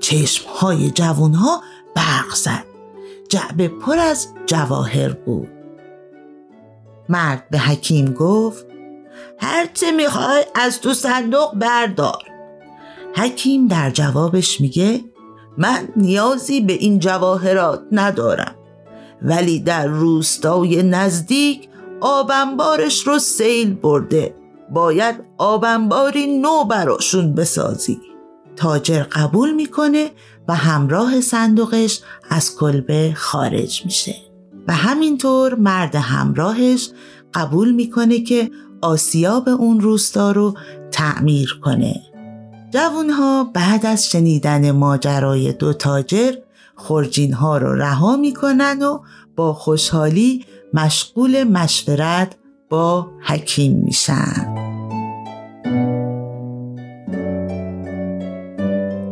چشمهای 0.00 0.90
جوانها 0.90 1.62
برق 1.94 2.34
زد. 2.34 2.64
جعبه 3.28 3.68
پر 3.68 3.98
از 3.98 4.28
جواهر 4.46 5.12
بود. 5.12 5.48
مرد 7.08 7.48
به 7.50 7.58
حکیم 7.58 8.12
گفت 8.12 8.66
هرچه 9.38 9.90
می‌خوای 9.92 10.44
از 10.54 10.80
تو 10.80 10.94
صندوق 10.94 11.54
بردار. 11.54 12.22
حکیم 13.14 13.66
در 13.66 13.90
جوابش 13.90 14.60
میگه 14.60 15.04
من 15.58 15.88
نیازی 15.96 16.60
به 16.60 16.72
این 16.72 16.98
جواهرات 16.98 17.82
ندارم. 17.92 18.54
ولی 19.22 19.60
در 19.60 19.86
روستای 19.86 20.82
نزدیک 20.82 21.68
آبنبارش 22.00 23.06
رو 23.06 23.18
سیل 23.18 23.74
برده. 23.74 24.34
باید 24.70 25.14
آبنباری 25.38 26.26
نو 26.26 26.64
براشون 26.64 27.34
بسازی. 27.34 27.98
تاجر 28.56 29.02
قبول 29.02 29.54
می‌کنه 29.54 30.10
و 30.48 30.54
همراه 30.54 31.20
صندوقش 31.20 32.00
از 32.30 32.56
کلبه 32.56 33.12
خارج 33.16 33.82
میشه. 33.84 34.14
و 34.68 34.72
همینطور 34.72 35.54
مرد 35.54 35.94
همراهش 35.94 36.90
قبول 37.34 37.72
می‌کنه 37.72 38.20
که 38.20 38.50
آسیاب 38.82 39.48
اون 39.48 39.80
روستا 39.80 40.32
رو 40.32 40.54
تعمیر 40.90 41.58
کنه. 41.64 42.02
جوانها 42.70 43.44
بعد 43.44 43.86
از 43.86 44.10
شنیدن 44.10 44.70
ماجرای 44.70 45.52
دو 45.52 45.72
تاجر 45.72 46.32
خورجین 46.78 47.32
ها 47.32 47.58
رو 47.58 47.74
رها 47.74 48.16
می‌کنن 48.16 48.82
و 48.82 48.98
با 49.36 49.54
خوشحالی 49.54 50.44
مشغول 50.74 51.44
مشورت 51.44 52.36
با 52.70 53.10
حکیم 53.20 53.82
میشن. 53.84 54.54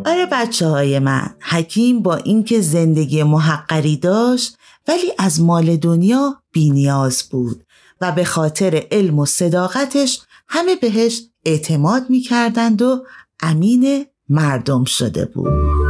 آره 0.06 0.26
بچه 0.32 0.66
های 0.66 0.98
من 0.98 1.30
حکیم 1.40 2.02
با 2.02 2.16
اینکه 2.16 2.60
زندگی 2.60 3.22
محقری 3.22 3.96
داشت 3.96 4.56
ولی 4.88 5.12
از 5.18 5.40
مال 5.40 5.76
دنیا 5.76 6.34
بینیاز 6.52 7.22
بود 7.30 7.62
و 8.00 8.12
به 8.12 8.24
خاطر 8.24 8.82
علم 8.90 9.18
و 9.18 9.26
صداقتش 9.26 10.20
همه 10.48 10.76
بهش 10.76 11.22
اعتماد 11.44 12.10
می‌کردند 12.10 12.82
و 12.82 13.04
امین 13.42 14.06
مردم 14.28 14.84
شده 14.84 15.24
بود. 15.24 15.85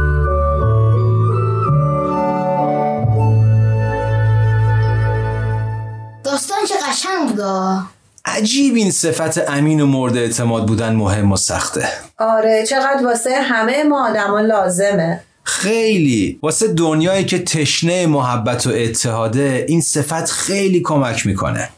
قشنگ 6.97 7.41
عجیب 8.25 8.75
این 8.75 8.91
صفت 8.91 9.49
امین 9.49 9.81
و 9.81 9.85
مورد 9.85 10.17
اعتماد 10.17 10.65
بودن 10.65 10.95
مهم 10.95 11.31
و 11.31 11.37
سخته. 11.37 11.89
آره 12.17 12.65
چقدر 12.69 13.05
واسه 13.05 13.41
همه 13.41 13.83
ما 13.83 14.09
آدما 14.09 14.41
لازمه. 14.41 15.23
خیلی. 15.43 16.39
واسه 16.43 16.67
دنیایی 16.67 17.25
که 17.25 17.39
تشنه 17.39 18.07
محبت 18.07 18.67
و 18.67 18.69
اتحاده 18.73 19.65
این 19.67 19.81
صفت 19.81 20.29
خیلی 20.29 20.81
کمک 20.81 21.25
می‌کنه. 21.25 21.69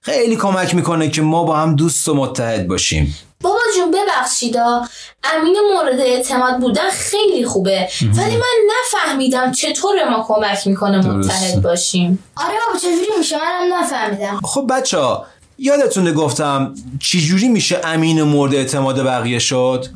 خیلی 0.00 0.36
کمک 0.36 0.74
می‌کنه 0.74 1.10
که 1.10 1.22
ما 1.22 1.44
با 1.44 1.56
هم 1.56 1.76
دوست 1.76 2.08
و 2.08 2.14
متحد 2.14 2.66
باشیم. 2.66 3.16
بابا 3.40 3.60
جون 3.76 3.90
ببخشیدا 4.16 4.88
امین 5.24 5.56
مورد 5.74 6.00
اعتماد 6.00 6.58
بودن 6.60 6.90
خیلی 6.90 7.44
خوبه. 7.44 7.88
ولی 8.16 8.36
من 8.36 8.74
نفهمیدم 8.74 9.52
چطور 9.52 10.08
ما 10.10 10.24
کمک 10.28 10.66
می‌کنه 10.66 10.98
متحد 10.98 11.62
باشیم. 11.62 12.24
آره 12.36 12.54
بابا 12.66 12.78
چجوری 12.78 13.18
میشه؟ 13.18 13.36
منم 13.36 13.74
نفهمیدم. 13.82 14.40
خب 14.44 14.66
بچه 14.70 14.98
ها 14.98 15.26
یادتونه 15.58 16.12
گفتم 16.12 16.74
چجوری 17.00 17.48
میشه 17.48 17.80
امین 17.84 18.22
مورد 18.22 18.54
اعتماد 18.54 19.04
بقیه 19.04 19.38
شد؟ 19.38 19.86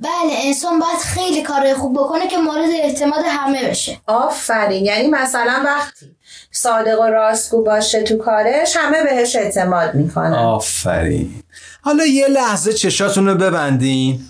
بله 0.00 0.32
انسان 0.44 0.78
باید 0.78 0.98
خیلی 0.98 1.42
کارهای 1.42 1.74
خوب 1.74 1.98
بکنه 1.98 2.28
که 2.28 2.36
مورد 2.36 2.70
اعتماد 2.82 3.24
همه 3.28 3.68
بشه. 3.68 4.00
آفرین 4.06 4.84
یعنی 4.84 5.08
مثلا 5.08 5.62
وقتی 5.64 6.06
صادق 6.52 7.00
و 7.00 7.04
راستگو 7.04 7.64
باشه 7.64 8.02
تو 8.02 8.16
کارش 8.16 8.76
همه 8.76 9.02
بهش 9.02 9.36
اعتماد 9.36 9.94
می‌کنن. 9.94 10.34
آفرین. 10.34 11.42
حالا 11.86 12.06
یه 12.06 12.28
لحظه 12.28 12.72
چشاتون 12.72 13.28
رو 13.28 13.34
ببندین. 13.34 14.20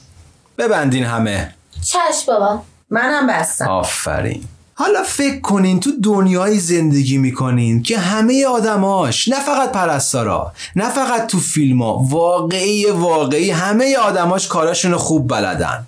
ببندین 0.58 1.04
همه. 1.04 1.54
چشم 1.84 2.26
بابا. 2.26 2.62
منم 2.90 3.26
بستم. 3.26 3.68
آفرین. 3.68 4.44
حالا 4.74 5.02
فکر 5.02 5.40
کنین 5.40 5.80
تو 5.80 5.90
دنیای 6.02 6.58
زندگی 6.58 7.18
می‌کنین 7.18 7.82
که 7.82 7.98
همه 7.98 8.46
آدماش 8.46 9.28
نه 9.28 9.40
فقط 9.40 9.72
پرستارا 9.72 10.52
نه 10.76 10.88
فقط 10.90 11.26
تو 11.26 11.38
فیلم 11.38 11.82
ها 11.82 11.98
واقعی 11.98 12.86
واقعی 12.90 13.50
همه 13.50 13.96
آدماش 13.96 14.48
کاراشون 14.48 14.96
خوب 14.96 15.28
بلدن. 15.28 15.86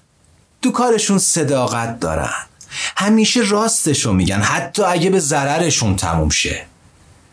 تو 0.62 0.70
کارشون 0.70 1.18
صداقت 1.18 2.00
دارن. 2.00 2.46
همیشه 2.96 3.40
راستشو 3.40 4.12
میگن 4.12 4.40
حتی 4.40 4.82
اگه 4.82 5.10
به 5.10 5.20
ضررشون 5.20 5.96
تموم 5.96 6.28
شه. 6.28 6.66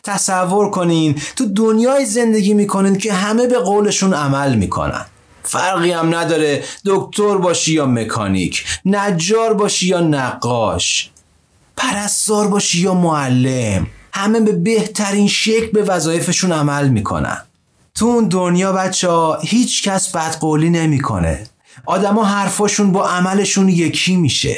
تصور 0.06 0.70
کنین. 0.70 1.22
تو 1.36 1.46
دنیای 1.46 2.06
زندگی 2.06 2.54
می‌کنین 2.54 2.98
که 2.98 3.14
همه 3.14 3.48
به 3.48 3.60
قولشون 3.60 4.14
عمل 4.14 4.56
می‌کنن. 4.56 5.06
فرقی 5.44 5.92
هم 5.92 6.16
نداره 6.16 6.64
دکتر 6.86 7.38
باشی 7.38 7.74
یا 7.74 7.86
مکانیک 7.86 8.66
نجار 8.86 9.54
باشی 9.54 9.88
یا 9.88 10.00
نقاش 10.00 11.10
پرستار 11.78 12.48
باشی 12.48 12.82
یا 12.82 12.94
معلم. 12.94 13.88
همه 14.14 14.40
به 14.40 14.52
بهترین 14.52 15.28
شکل 15.28 15.68
به 15.68 15.84
وظایفشون 15.84 16.52
عمل 16.52 16.88
می‌کنن. 16.90 17.38
تو 17.96 18.06
اون 18.06 18.28
دنیا 18.28 18.74
بچه 18.74 19.10
ها 19.10 19.40
هیچ 19.42 19.84
کس 19.84 20.10
بدقولی 20.10 20.70
نمی‌کنه. 20.70 21.48
آدما 21.86 22.26
حرفاشون 22.26 22.92
با 22.92 23.10
عملشون 23.10 23.70
یکی 23.70 24.16
میشه. 24.16 24.58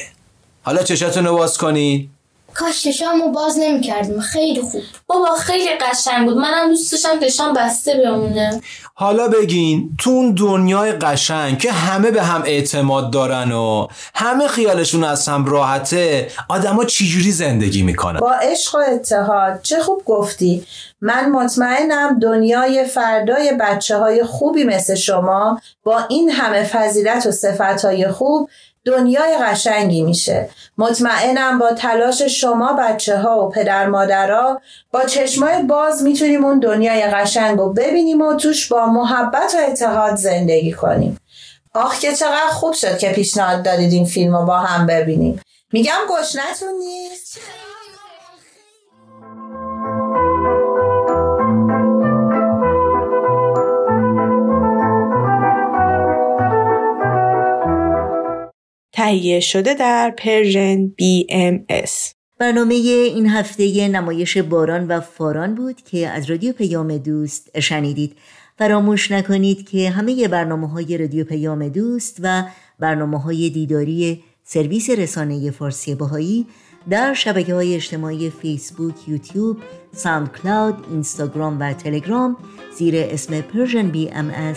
حالا 0.64 0.84
چشاتون 0.84 1.26
رو 1.26 1.38
باز 1.38 1.58
کنین. 1.58 2.10
کاش 2.58 2.84
چشامو 2.84 3.32
باز 3.32 3.58
نمی‌کردیم. 3.60 4.20
خیلی 4.20 4.62
خوب. 4.62 4.82
بابا 5.08 5.36
خیلی 5.36 5.70
قشنگ 5.82 6.26
بود. 6.26 6.38
منم 6.38 6.70
دوست 6.70 6.91
داشتم 6.91 7.20
چشام 7.20 7.54
بسته 7.54 8.02
بمونه. 8.06 8.62
حالا 8.93 9.28
بگین 9.28 9.89
تو 10.00 10.10
اون 10.10 10.32
دنیای 10.32 10.91
قشنگ 10.91 11.58
که 11.58 11.72
همه 11.72 12.12
به 12.12 12.24
هم 12.24 12.43
اعتماد 12.46 13.12
دارن 13.12 13.52
و 13.52 13.88
همه 14.15 14.48
خیالشون 14.48 15.04
از 15.04 15.28
هم 15.28 15.46
راحته 15.46 16.28
آدما 16.50 16.86
چجوری 16.86 17.32
زندگی 17.32 17.84
می‌کنن؟ 17.84 18.20
با 18.20 18.34
عشق 18.34 18.76
و 18.76 18.78
اتحاد. 18.78 19.60
چه 19.63 19.80
خوب 19.80 20.02
گفتی. 20.06 20.65
من 21.02 21.30
مطمئنم 21.30 22.20
دنیای 22.20 22.86
فردای 22.86 23.54
بچه 23.60 23.98
های 23.98 24.24
خوبی 24.24 24.63
مثل 24.63 24.96
شما 24.96 25.62
با 25.84 26.00
این 26.10 26.32
همه 26.32 26.63
فضیلت 26.63 27.26
و 27.26 27.32
صفت 27.32 27.86
های 27.86 28.12
خوب 28.12 28.50
دنیای 28.88 29.38
قشنگی 29.38 30.02
میشه. 30.02 30.50
مطمئنم 30.78 31.60
با 31.60 31.71
تلاش 31.71 32.21
شما 32.21 32.73
بچه 32.73 33.17
ها 33.17 33.45
و 33.45 33.50
پدر 33.50 33.88
مادرها 33.88 34.62
با 34.91 35.06
چشمای 35.06 35.63
باز 35.63 36.04
می‌تونیم 36.04 36.45
اون 36.45 36.60
دنیای 36.60 37.02
قشنگ 37.02 37.58
رو 37.58 37.73
ببینیم 37.73 38.21
و 38.21 38.36
توش 38.36 38.67
با 38.67 38.86
محبت 38.86 39.56
و 39.56 39.71
اتحاد 39.71 40.15
زندگی 40.15 40.71
کنیم. 40.71 41.19
آخ 41.73 42.00
که 42.00 42.13
چقدر 42.13 42.50
خوب 42.52 42.73
شد 42.73 42.97
که 42.97 43.10
پیشنهاد 43.10 43.63
دادید 43.63 43.93
این 43.93 44.06
فیلم 44.06 44.36
رو 44.36 44.45
با 44.45 44.58
هم 44.58 44.88
ببینیم. 44.88 45.41
میگم 45.71 46.00
گشنتون 46.10 46.73
نیست. 46.80 47.39
تهیه 58.98 59.40
شده 59.40 59.74
در 59.74 60.14
Persian 60.17 60.88
BMS 60.88 61.92
برنامه 62.40 62.76
این 62.76 63.30
هفته 63.30 63.88
نمایش 63.88 64.38
باران 64.38 64.88
و 64.88 65.00
فاران 65.00 65.56
بود 65.56 65.82
که 65.82 66.08
از 66.08 66.30
رادیو 66.30 66.54
پیام 66.54 66.98
دوست 66.98 67.60
شنیدید 67.60 68.18
فراموش 68.58 69.12
نکنید 69.12 69.70
که 69.70 69.90
همه 69.90 70.28
برنامه 70.28 70.70
های 70.70 70.98
رادیو 70.98 71.26
پیام 71.26 71.70
دوست 71.70 72.18
و 72.24 72.44
برنامه 72.80 73.22
های 73.22 73.50
دیداری 73.50 74.24
سرویس 74.44 74.90
رسانه 74.90 75.52
فارسی 75.52 75.96
بهایی 75.96 76.46
در 76.90 77.14
شبکه 77.14 77.54
های 77.54 77.76
اجتماعی 77.76 78.30
فیسبوک، 78.30 79.08
یوتیوب، 79.08 79.58
ساوند 79.96 80.32
کلاود، 80.32 80.86
اینستاگرام 80.92 81.60
و 81.60 81.74
تلگرام 81.74 82.38
زیر 82.78 82.96
اسم 82.98 83.42
Persian 83.41 83.89
BM 83.89 84.54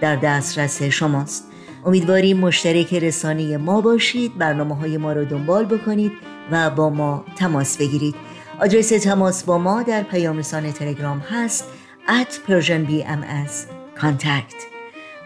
در 0.00 0.16
دسترس 0.16 0.82
شماست. 0.82 1.53
امیدواریم 1.84 2.36
مشترک 2.36 2.94
رسانه 2.94 3.56
ما 3.56 3.80
باشید 3.80 4.38
برنامه 4.38 4.76
های 4.76 4.96
ما 4.96 5.12
را 5.12 5.24
دنبال 5.24 5.64
بکنید 5.64 6.12
و 6.50 6.70
با 6.70 6.90
ما 6.90 7.24
تماس 7.36 7.78
بگیرید. 7.78 8.14
آدرس 8.60 8.88
تماس 8.88 9.44
با 9.44 9.58
ما 9.58 9.82
در 9.82 10.02
پیام 10.02 10.38
رسانه 10.38 10.72
تلگرام 10.72 11.18
هست 11.18 11.68
at 12.06 12.50
Persian 12.50 12.90
BMS 12.90 13.52
contact. 14.00 14.74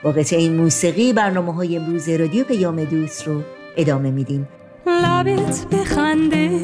با 0.02 0.12
قطعه 0.12 0.48
موسیقی 0.48 1.12
برنامه 1.12 1.54
های 1.54 1.76
امروز 1.76 2.08
رادیو 2.08 2.44
پیام 2.44 2.84
دوست 2.84 3.26
رو 3.26 3.42
ادامه 3.76 4.10
میدیم. 4.10 4.48
لبت 4.86 5.66
بخنده 5.72 6.60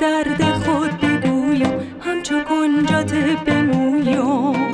درد 0.00 0.42
خود 0.42 1.00
بگویم 1.00 1.96
همچو 2.00 2.44
کنجات 2.44 3.14
بمویم. 3.46 4.70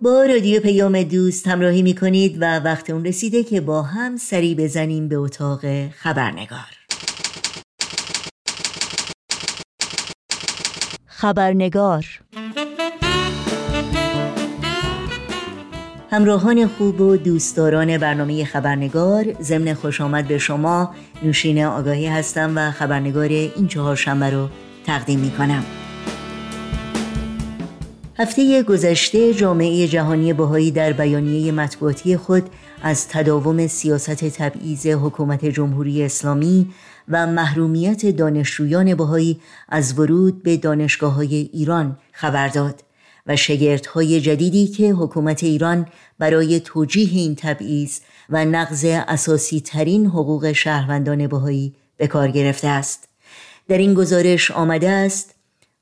با 0.00 0.24
رادیو 0.24 0.60
پیام 0.60 1.02
دوست 1.02 1.48
همراهی 1.48 1.82
می 1.82 1.94
کنید 1.94 2.36
و 2.40 2.60
وقت 2.60 2.90
اون 2.90 3.04
رسیده 3.04 3.44
که 3.44 3.60
با 3.60 3.82
هم 3.82 4.16
سری 4.16 4.54
بزنیم 4.54 5.08
به 5.08 5.16
اتاق 5.16 5.88
خبرنگار. 5.88 6.84
خبرنگار. 11.06 12.04
همراهان 16.14 16.66
خوب 16.66 17.00
و 17.00 17.16
دوستداران 17.16 17.98
برنامه 17.98 18.44
خبرنگار 18.44 19.42
ضمن 19.42 19.74
خوش 19.74 20.00
آمد 20.00 20.28
به 20.28 20.38
شما 20.38 20.94
نوشین 21.22 21.64
آگاهی 21.64 22.06
هستم 22.06 22.52
و 22.56 22.70
خبرنگار 22.70 23.28
این 23.28 23.68
چهار 23.68 23.96
شنبه 23.96 24.30
رو 24.30 24.48
تقدیم 24.86 25.20
می 25.20 25.30
کنم 25.30 25.64
هفته 28.18 28.62
گذشته 28.62 29.34
جامعه 29.34 29.88
جهانی 29.88 30.32
بهایی 30.32 30.70
در 30.70 30.92
بیانیه 30.92 31.52
مطبوعاتی 31.52 32.16
خود 32.16 32.50
از 32.82 33.08
تداوم 33.08 33.66
سیاست 33.66 34.24
تبعیض 34.24 34.86
حکومت 34.86 35.44
جمهوری 35.44 36.02
اسلامی 36.02 36.68
و 37.08 37.26
محرومیت 37.26 38.06
دانشجویان 38.06 38.94
بهایی 38.94 39.40
از 39.68 39.98
ورود 39.98 40.42
به 40.42 40.56
دانشگاه 40.56 41.12
های 41.12 41.50
ایران 41.52 41.96
خبر 42.12 42.48
داد. 42.48 42.93
و 43.26 43.36
شگردهای 43.36 44.20
جدیدی 44.20 44.66
که 44.66 44.90
حکومت 44.90 45.44
ایران 45.44 45.86
برای 46.18 46.60
توجیه 46.60 47.08
این 47.12 47.34
تبعیض 47.34 47.98
و 48.30 48.44
نقض 48.44 48.84
اساسی 48.84 49.60
ترین 49.60 50.06
حقوق 50.06 50.52
شهروندان 50.52 51.26
بهایی 51.26 51.74
به 51.96 52.06
کار 52.06 52.30
گرفته 52.30 52.68
است. 52.68 53.08
در 53.68 53.78
این 53.78 53.94
گزارش 53.94 54.50
آمده 54.50 54.90
است 54.90 55.34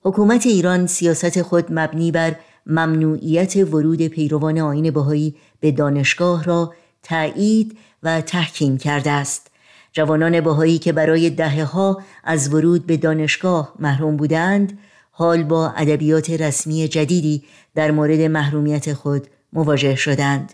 حکومت 0.02 0.46
ایران 0.46 0.87
سیاست 0.87 1.42
خود 1.42 1.66
مبنی 1.70 2.11
بر 2.11 2.37
ممنوعیت 2.66 3.57
ورود 3.57 4.07
پیروان 4.07 4.59
آین 4.59 4.90
بهایی 4.90 5.35
به 5.61 5.72
دانشگاه 5.72 6.44
را 6.44 6.74
تایید 7.02 7.78
و 8.02 8.20
تحکیم 8.20 8.78
کرده 8.78 9.11
است. 9.11 9.50
جوانان 9.92 10.40
بهایی 10.40 10.78
که 10.78 10.92
برای 10.92 11.31
دهه 11.31 11.64
ها 11.64 12.02
از 12.24 12.55
ورود 12.55 12.87
به 12.87 12.96
دانشگاه 12.96 13.74
محروم 13.78 14.16
بودند 14.16 14.78
حال 15.14 15.42
با 15.42 15.70
ادبیات 15.77 16.31
رسمی 16.31 16.88
جدیدی 16.88 17.42
در 17.75 17.90
مورد 17.90 18.20
محرومیت 18.20 18.92
خود 18.92 19.27
مواجه 19.53 19.94
شدند. 19.94 20.53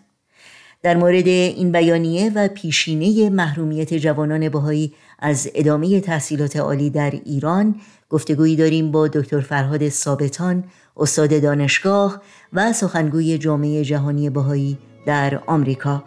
در 0.82 0.96
مورد 0.96 1.26
این 1.28 1.72
بیانیه 1.72 2.32
و 2.34 2.48
پیشینه 2.48 3.30
محرومیت 3.30 3.94
جوانان 3.94 4.48
بهایی 4.48 4.94
از 5.18 5.50
ادامه 5.54 6.00
تحصیلات 6.00 6.56
عالی 6.56 6.90
در 6.90 7.10
ایران 7.10 7.74
گفتگویی 8.10 8.56
داریم 8.56 8.90
با 8.90 9.08
دکتر 9.08 9.40
فرهاد 9.40 9.88
ثابتان 9.88 10.64
استاد 10.96 11.42
دانشگاه 11.42 12.22
و 12.52 12.72
سخنگوی 12.72 13.38
جامعه 13.38 13.84
جهانی 13.84 14.30
بهایی 14.30 14.78
در 15.06 15.40
آمریکا. 15.46 16.04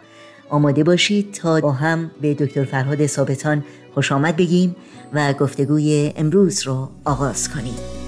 آماده 0.48 0.84
باشید 0.84 1.32
تا 1.32 1.60
با 1.60 1.72
هم 1.72 2.10
به 2.20 2.34
دکتر 2.34 2.64
فرهاد 2.64 3.06
ثابتان 3.06 3.64
خوش 3.94 4.12
آمد 4.12 4.36
بگیم 4.36 4.76
و 5.12 5.32
گفتگوی 5.32 6.12
امروز 6.16 6.66
را 6.66 6.90
آغاز 7.04 7.48
کنیم. 7.48 8.01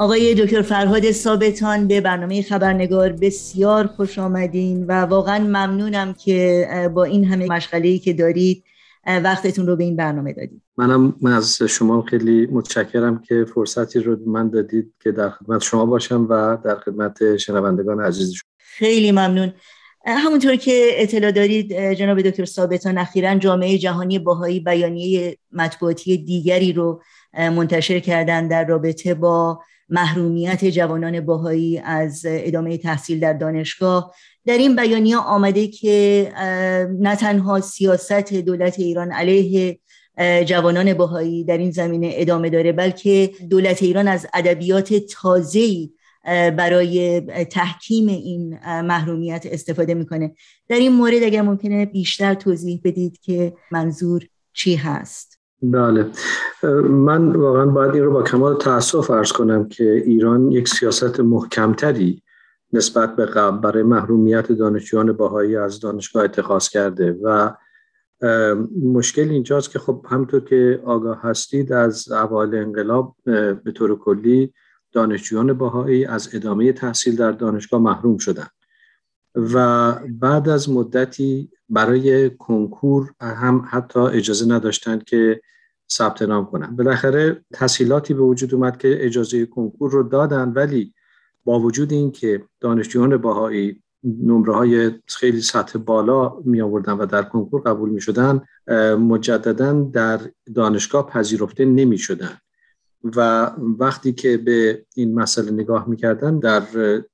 آقای 0.00 0.34
دکتر 0.34 0.62
فرهاد 0.62 1.10
ثابتان 1.10 1.88
به 1.88 2.00
برنامه 2.00 2.42
خبرنگار 2.42 3.12
بسیار 3.12 3.86
خوش 3.86 4.18
آمدین 4.18 4.86
و 4.86 4.92
واقعا 4.92 5.38
ممنونم 5.38 6.12
که 6.12 6.68
با 6.94 7.04
این 7.04 7.24
همه 7.24 7.46
مشغله‌ای 7.46 7.98
که 7.98 8.12
دارید 8.12 8.64
وقتتون 9.06 9.66
رو 9.66 9.76
به 9.76 9.84
این 9.84 9.96
برنامه 9.96 10.32
دادید. 10.32 10.62
منم 10.76 11.16
من 11.20 11.32
از 11.32 11.62
شما 11.62 12.02
خیلی 12.02 12.46
متشکرم 12.46 13.22
که 13.22 13.46
فرصتی 13.54 14.00
رو 14.00 14.16
من 14.26 14.50
دادید 14.50 14.94
که 15.02 15.12
در 15.12 15.30
خدمت 15.30 15.62
شما 15.62 15.86
باشم 15.86 16.26
و 16.30 16.56
در 16.64 16.76
خدمت 16.78 17.36
شنوندگان 17.36 18.00
عزیز 18.00 18.32
شما. 18.32 18.50
خیلی 18.58 19.12
ممنون. 19.12 19.52
همونطور 20.06 20.56
که 20.56 20.88
اطلاع 20.94 21.30
دارید 21.30 21.92
جناب 21.92 22.22
دکتر 22.22 22.44
ثابتان 22.44 22.98
اخیرا 22.98 23.34
جامعه 23.34 23.78
جهانی 23.78 24.18
باهایی 24.18 24.60
بیانیه 24.60 25.38
مطبوعاتی 25.52 26.16
دیگری 26.16 26.72
رو 26.72 27.02
منتشر 27.34 27.98
کردن 27.98 28.48
در 28.48 28.64
رابطه 28.64 29.14
با 29.14 29.60
محرومیت 29.90 30.64
جوانان 30.64 31.20
باهایی 31.20 31.78
از 31.78 32.22
ادامه 32.28 32.78
تحصیل 32.78 33.20
در 33.20 33.32
دانشگاه. 33.32 34.14
در 34.46 34.58
این 34.58 34.76
بیانیه 34.76 35.16
آمده 35.16 35.66
که 35.66 36.32
نه 36.98 37.16
تنها 37.16 37.60
سیاست 37.60 38.32
دولت 38.32 38.78
ایران 38.78 39.12
علیه 39.12 39.78
جوانان 40.46 40.94
باهایی 40.94 41.44
در 41.44 41.58
این 41.58 41.70
زمینه 41.70 42.10
ادامه 42.14 42.50
داره 42.50 42.72
بلکه 42.72 43.30
دولت 43.50 43.82
ایران 43.82 44.08
از 44.08 44.26
ادبیات 44.34 44.94
تازه‌ای 44.94 45.90
برای 46.24 47.20
تحکیم 47.44 48.08
این 48.08 48.58
محرومیت 48.64 49.46
استفاده 49.50 49.94
می‌کنه. 49.94 50.34
در 50.68 50.76
این 50.76 50.92
مورد 50.92 51.22
اگر 51.22 51.42
ممکنه 51.42 51.86
بیشتر 51.86 52.34
توضیح 52.34 52.80
بدید 52.84 53.20
که 53.20 53.52
منظور 53.70 54.26
چی 54.52 54.74
هست؟ 54.74 55.39
بله. 55.62 56.06
من 56.82 57.32
واقعا 57.32 57.66
باید 57.66 57.94
این 57.94 58.04
رو 58.04 58.12
با 58.12 58.22
کمال 58.22 58.56
تاسف 58.56 59.10
ارز 59.10 59.32
کنم 59.32 59.68
که 59.68 59.92
ایران 59.92 60.52
یک 60.52 60.68
سیاست 60.68 61.20
محکمتری 61.20 62.22
نسبت 62.72 63.16
به 63.16 63.26
قبل 63.26 63.58
برای 63.58 63.82
محرومیت 63.82 64.52
دانشجویان 64.52 65.12
باهایی 65.12 65.56
از 65.56 65.80
دانشگاه 65.80 66.24
اتخاذ 66.24 66.68
کرده 66.68 67.18
و 67.22 67.50
مشکل 68.82 69.28
اینجاست 69.30 69.70
که 69.70 69.78
خب 69.78 70.06
همطور 70.08 70.40
که 70.40 70.82
آگاه 70.84 71.22
هستید 71.22 71.72
از 71.72 72.12
اول 72.12 72.54
انقلاب 72.54 73.16
به 73.64 73.72
طور 73.74 73.98
کلی 73.98 74.52
دانشجویان 74.92 75.52
باهایی 75.52 76.04
از 76.04 76.34
ادامه 76.34 76.72
تحصیل 76.72 77.16
در 77.16 77.32
دانشگاه 77.32 77.80
محروم 77.80 78.18
شدند 78.18 78.50
و 79.34 79.94
بعد 80.08 80.48
از 80.48 80.70
مدتی 80.70 81.50
برای 81.68 82.30
کنکور 82.30 83.14
هم 83.20 83.68
حتی 83.70 84.00
اجازه 84.00 84.46
نداشتند 84.46 85.04
که 85.04 85.40
ثبت 85.92 86.22
نام 86.22 86.46
کنند 86.46 86.76
بالاخره 86.76 87.44
تسهیلاتی 87.52 88.14
به 88.14 88.22
وجود 88.22 88.54
اومد 88.54 88.78
که 88.78 89.06
اجازه 89.06 89.46
کنکور 89.46 89.90
رو 89.90 90.02
دادن 90.02 90.48
ولی 90.48 90.94
با 91.44 91.60
وجود 91.60 91.92
اینکه 91.92 92.44
دانشجویان 92.60 93.16
باهایی 93.16 93.82
نمره 94.04 94.54
های 94.54 94.90
خیلی 95.06 95.40
سطح 95.40 95.78
بالا 95.78 96.36
می 96.44 96.60
آوردن 96.60 96.92
و 96.92 97.06
در 97.06 97.22
کنکور 97.22 97.60
قبول 97.60 97.90
می 97.90 98.00
شدن 98.00 98.40
مجددا 98.98 99.72
در 99.72 100.20
دانشگاه 100.54 101.06
پذیرفته 101.06 101.64
نمی 101.64 101.98
شدن 101.98 102.38
و 103.04 103.50
وقتی 103.78 104.12
که 104.12 104.36
به 104.36 104.84
این 104.96 105.14
مسئله 105.14 105.50
نگاه 105.50 105.88
می‌کردن 105.88 106.38
در 106.38 106.62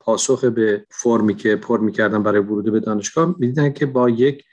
پاسخ 0.01 0.45
به 0.45 0.87
فرمی 0.91 1.35
که 1.35 1.57
پر 1.57 1.81
می‌کردن 1.81 2.23
برای 2.23 2.41
ورود 2.41 2.73
به 2.73 2.81
دانشگاه 2.81 3.35
می‌دیدن 3.39 3.73
که 3.73 3.87
با 3.87 4.11
یک 4.11 4.45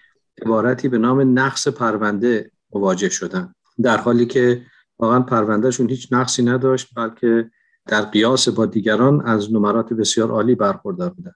عبارتی 0.42 0.88
به 0.88 0.98
نام 0.98 1.40
نقص 1.40 1.68
پرونده 1.68 2.52
مواجه 2.74 3.10
شدن. 3.10 3.54
در 3.82 3.98
حالی 3.98 4.26
که 4.26 4.62
واقعا 5.00 5.20
پروندهشون 5.20 5.90
هیچ 5.90 6.08
نقصی 6.12 6.44
نداشت 6.44 6.88
بلکه 6.96 7.50
در 7.88 8.02
قیاس 8.02 8.50
با 8.50 8.66
دیگران 8.66 9.22
از 9.26 9.54
نمرات 9.54 9.94
بسیار 9.94 10.32
عالی 10.32 10.56
برخوردار 10.56 11.10
بودن. 11.10 11.34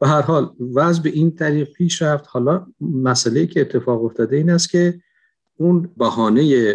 و 0.00 0.06
هر 0.06 0.22
حال 0.22 0.50
وضع 0.74 1.02
به 1.02 1.10
این 1.10 1.34
طریق 1.34 1.72
پیش 1.72 2.02
رفت. 2.02 2.24
حالا 2.28 2.66
مسئله 2.80 3.46
که 3.46 3.60
اتفاق 3.60 4.04
افتاده 4.04 4.36
این 4.36 4.50
است 4.50 4.70
که 4.70 5.00
اون 5.58 5.90
بهانه 5.96 6.74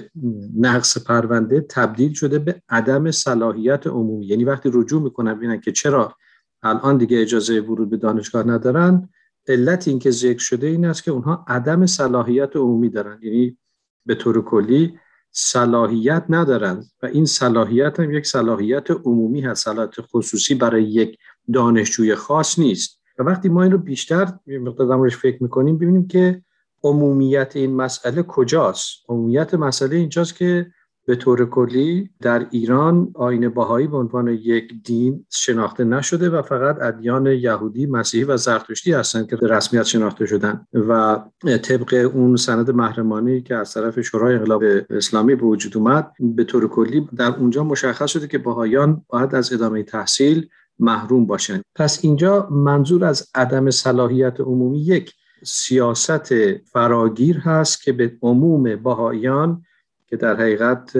نقص 0.58 0.98
پرونده 0.98 1.66
تبدیل 1.70 2.14
شده 2.14 2.40
به 2.40 2.62
عدم 2.70 3.12
صلاحیت 3.12 3.88
عمومی. 3.88 4.26
یعنی 4.26 4.44
وقتی 4.44 4.70
رجوع 4.74 5.02
می‌کنن 5.02 5.34
ببینن 5.34 5.60
که 5.60 5.72
چرا 5.72 6.16
الان 6.64 6.98
دیگه 6.98 7.22
اجازه 7.22 7.60
ورود 7.60 7.90
به 7.90 7.98
دانشگاه 7.98 8.48
ندارن 8.48 9.10
علت 9.48 9.88
این 9.88 10.00
که 10.00 10.12
ذکر 10.12 10.40
شده 10.40 10.68
این 10.68 10.86
است 10.86 11.04
که 11.04 11.12
اونها 11.12 11.46
عدم 11.48 11.86
صلاحیت 11.86 12.56
عمومی 12.56 12.90
دارن. 12.90 13.20
یعنی 13.22 13.58
به 14.06 14.16
طور 14.16 14.42
کلی 14.42 14.94
صلاحیت 15.32 16.26
ندارن 16.30 16.84
و 17.04 17.06
این 17.06 17.26
صلاحیت 17.26 18.00
هم 18.00 18.12
یک 18.12 18.26
صلاحیت 18.26 18.92
عمومی 18.92 19.42
هست. 19.42 19.64
صلاحیت 19.64 20.02
خصوصی 20.02 20.56
برای 20.56 20.84
یک 20.84 21.18
دانشجوی 21.54 22.16
خاص 22.16 22.60
نیست. 22.60 23.02
و 23.20 23.24
وقتی 23.24 23.50
ما 23.50 23.64
این 23.64 23.72
رو 23.72 23.78
بیشتر 23.78 24.34
مقدار 24.48 25.10
فکر 25.10 25.44
می‌کنیم 25.44 25.78
ببینیم 25.78 26.08
که 26.08 26.42
عمومیت 26.84 27.52
این 27.56 27.76
مسئله 27.76 28.24
کجاست؟ 28.24 28.90
عمومیت 29.10 29.54
مسئله 29.54 29.96
اینجاست 29.96 30.36
که 30.36 30.68
به 31.06 31.16
طور 31.16 31.50
کلی 31.50 32.10
در 32.22 32.48
ایران 32.52 33.12
آین 33.16 33.50
باهایی 33.50 33.88
به 33.88 33.98
عنوان 33.98 34.28
یک 34.28 34.74
دین 34.84 35.26
شناخته 35.30 35.84
نشده 35.84 36.30
و 36.30 36.42
فقط 36.42 36.82
ادیان 36.82 37.26
یهودی، 37.26 37.86
مسیحی 37.86 38.24
و 38.24 38.38
زرتشتی 38.38 38.94
هستند 38.94 39.30
که 39.30 39.36
رسمیت 39.36 39.84
شناخته 39.84 40.26
شدن 40.26 40.68
و 40.74 41.20
طبق 41.44 42.12
اون 42.14 42.36
سند 42.36 42.72
محرمانی 42.72 43.42
که 43.42 43.56
از 43.56 43.74
طرف 43.74 44.02
شورای 44.02 44.36
انقلاب 44.36 44.64
اسلامی 44.90 45.36
به 45.36 45.46
وجود 45.46 45.78
اومد 45.78 46.12
به 46.20 46.44
طور 46.44 46.68
کلی 46.68 47.08
در 47.18 47.36
اونجا 47.36 47.64
مشخص 47.64 48.10
شده 48.10 48.28
که 48.28 48.38
باهایان 48.38 49.06
باید 49.10 49.36
از 49.36 49.54
ادامه 49.54 49.84
تحصیل 49.84 50.50
محروم 50.80 51.26
باشند. 51.26 51.62
پس 51.76 52.00
اینجا 52.02 52.48
منظور 52.52 53.06
از 53.06 53.30
عدم 53.36 53.70
صلاحیت 53.70 54.40
عمومی 54.40 54.80
یک. 54.80 55.14
سیاست 55.44 56.34
فراگیر 56.58 57.38
هست 57.38 57.82
که 57.84 57.92
به 57.92 58.18
عموم 58.22 58.76
باهایان 58.76 59.66
که 60.08 60.18
در 60.18 60.36
حقیقت 60.36 60.98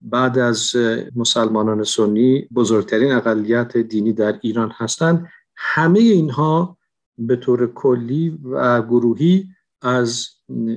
بعد 0.00 0.38
از 0.38 0.72
مسلمانان 1.16 1.84
سنی 1.84 2.48
بزرگترین 2.54 3.12
اقلیت 3.12 3.76
دینی 3.76 4.12
در 4.12 4.38
ایران 4.42 4.72
هستند 4.74 5.28
همه 5.56 5.98
اینها 5.98 6.78
به 7.18 7.36
طور 7.36 7.72
کلی 7.72 8.38
و 8.44 8.82
گروهی 8.82 9.48
از 9.82 10.28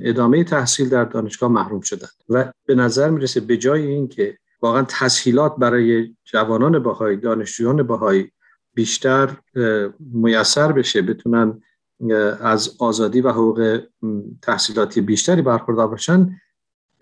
ادامه 0.02 0.44
تحصیل 0.44 0.88
در 0.88 1.04
دانشگاه 1.04 1.50
محروم 1.50 1.80
شدند 1.80 2.10
و 2.28 2.52
به 2.66 2.74
نظر 2.74 3.10
می‌رسه 3.10 3.40
به 3.40 3.56
جای 3.56 3.86
اینکه 3.86 4.38
واقعا 4.62 4.82
تسهیلات 4.88 5.56
برای 5.56 6.14
جوانان 6.24 6.78
باهایی 6.78 7.16
دانشجویان 7.16 7.82
باهایی 7.82 8.32
بیشتر 8.74 9.36
میسر 10.00 10.72
بشه 10.72 11.02
بتونن 11.02 11.62
از 12.40 12.76
آزادی 12.78 13.20
و 13.20 13.30
حقوق 13.30 13.80
تحصیلاتی 14.42 15.00
بیشتری 15.00 15.42
برخوردار 15.42 15.88
باشن 15.88 16.40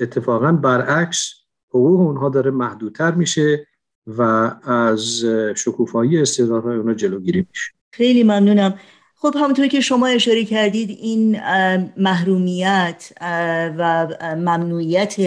اتفاقا 0.01 0.53
برعکس 0.53 1.35
حقوق 1.71 2.01
اونها 2.01 2.29
داره 2.29 2.51
محدودتر 2.51 3.11
میشه 3.11 3.67
و 4.07 4.23
از 4.63 5.25
شکوفایی 5.57 6.21
استعدادهای 6.21 6.77
اونها 6.77 6.95
جلوگیری 6.95 7.47
میشه. 7.49 7.73
خیلی 7.91 8.23
ممنونم. 8.23 8.79
خب 9.15 9.35
همونطور 9.37 9.67
که 9.67 9.81
شما 9.81 10.07
اشاره 10.07 10.45
کردید 10.45 10.91
این 10.91 11.41
محرومیت 11.97 13.13
و 13.79 14.09
ممنوعیت 14.37 15.21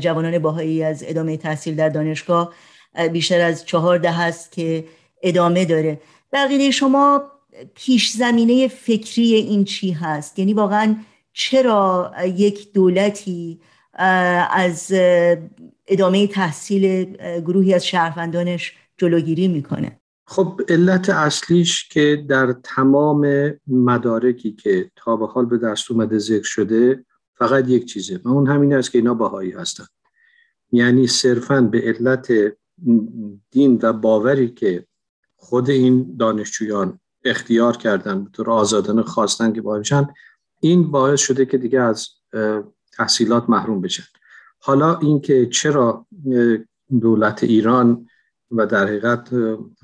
جوانان 0.00 0.38
باهایی 0.38 0.82
از 0.82 1.04
ادامه 1.06 1.36
تحصیل 1.36 1.76
در 1.76 1.88
دانشگاه 1.88 2.54
بیشتر 3.12 3.40
از 3.40 3.64
چهار 3.64 3.98
ده 3.98 4.12
هست 4.12 4.52
که 4.52 4.84
ادامه 5.22 5.64
داره. 5.64 6.00
بقیه 6.32 6.70
شما 6.70 7.22
پیش 7.74 8.10
زمینه 8.10 8.68
فکری 8.68 9.34
این 9.34 9.64
چی 9.64 9.90
هست؟ 9.90 10.38
یعنی 10.38 10.54
واقعا 10.54 10.96
چرا 11.32 12.12
یک 12.36 12.72
دولتی 12.72 13.60
از 14.50 14.92
ادامه 15.86 16.26
تحصیل 16.26 17.04
گروهی 17.40 17.74
از 17.74 17.86
شهروندانش 17.86 18.72
جلوگیری 18.98 19.48
می‌کنه؟ 19.48 20.00
خب 20.26 20.60
علت 20.68 21.10
اصلیش 21.10 21.88
که 21.88 22.24
در 22.28 22.52
تمام 22.64 23.52
مدارکی 23.66 24.52
که 24.52 24.90
تا 24.96 25.16
به 25.16 25.26
حال 25.26 25.46
به 25.46 25.58
دست 25.58 25.90
اومده 25.90 26.18
ذکر 26.18 26.44
شده 26.44 27.04
فقط 27.34 27.68
یک 27.68 27.84
چیزه 27.84 28.20
و 28.24 28.28
اون 28.28 28.46
همین 28.46 28.74
است 28.74 28.92
که 28.92 28.98
اینا 28.98 29.14
باهایی 29.14 29.52
هستن. 29.52 29.84
یعنی 30.72 31.06
صرفا 31.06 31.60
به 31.60 31.80
علت 31.80 32.32
دین 33.50 33.78
و 33.82 33.92
باوری 33.92 34.48
که 34.48 34.86
خود 35.36 35.70
این 35.70 36.16
دانشجویان 36.18 37.00
اختیار 37.24 37.76
کردن 37.76 38.24
به 38.24 38.30
طور 38.30 38.50
آزادانه 38.50 39.02
خواستن 39.02 39.52
که 39.52 39.62
باشن 39.62 40.08
این 40.60 40.90
باعث 40.90 41.20
شده 41.20 41.46
که 41.46 41.58
دیگه 41.58 41.80
از 41.80 42.08
تحصیلات 42.92 43.50
محروم 43.50 43.80
بشن. 43.80 44.04
حالا 44.58 44.98
اینکه 44.98 45.46
چرا 45.46 46.06
دولت 47.00 47.44
ایران 47.44 48.06
و 48.50 48.66
در 48.66 48.86
حقیقت 48.86 49.28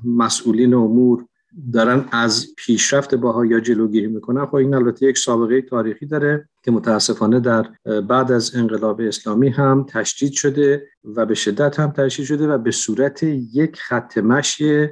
مسئولین 0.04 0.74
امور 0.74 1.26
دارن 1.72 2.04
از 2.12 2.46
پیشرفت 2.56 3.12
یا 3.48 3.60
جلوگیری 3.60 4.06
می‌کنن 4.06 4.46
خب 4.46 4.54
این 4.54 4.74
البته 4.74 5.06
یک 5.06 5.18
سابقه 5.18 5.62
تاریخی 5.62 6.06
داره 6.06 6.48
که 6.62 6.70
متاسفانه 6.70 7.40
در 7.40 7.66
بعد 8.00 8.32
از 8.32 8.56
انقلاب 8.56 9.00
اسلامی 9.00 9.48
هم 9.48 9.86
تشدید 9.88 10.32
شده 10.32 10.88
و 11.04 11.26
به 11.26 11.34
شدت 11.34 11.80
هم 11.80 11.90
تشدید 11.90 12.26
شده 12.26 12.48
و 12.48 12.58
به 12.58 12.70
صورت 12.70 13.22
یک 13.52 13.76
خط 13.76 14.18
مشی 14.18 14.88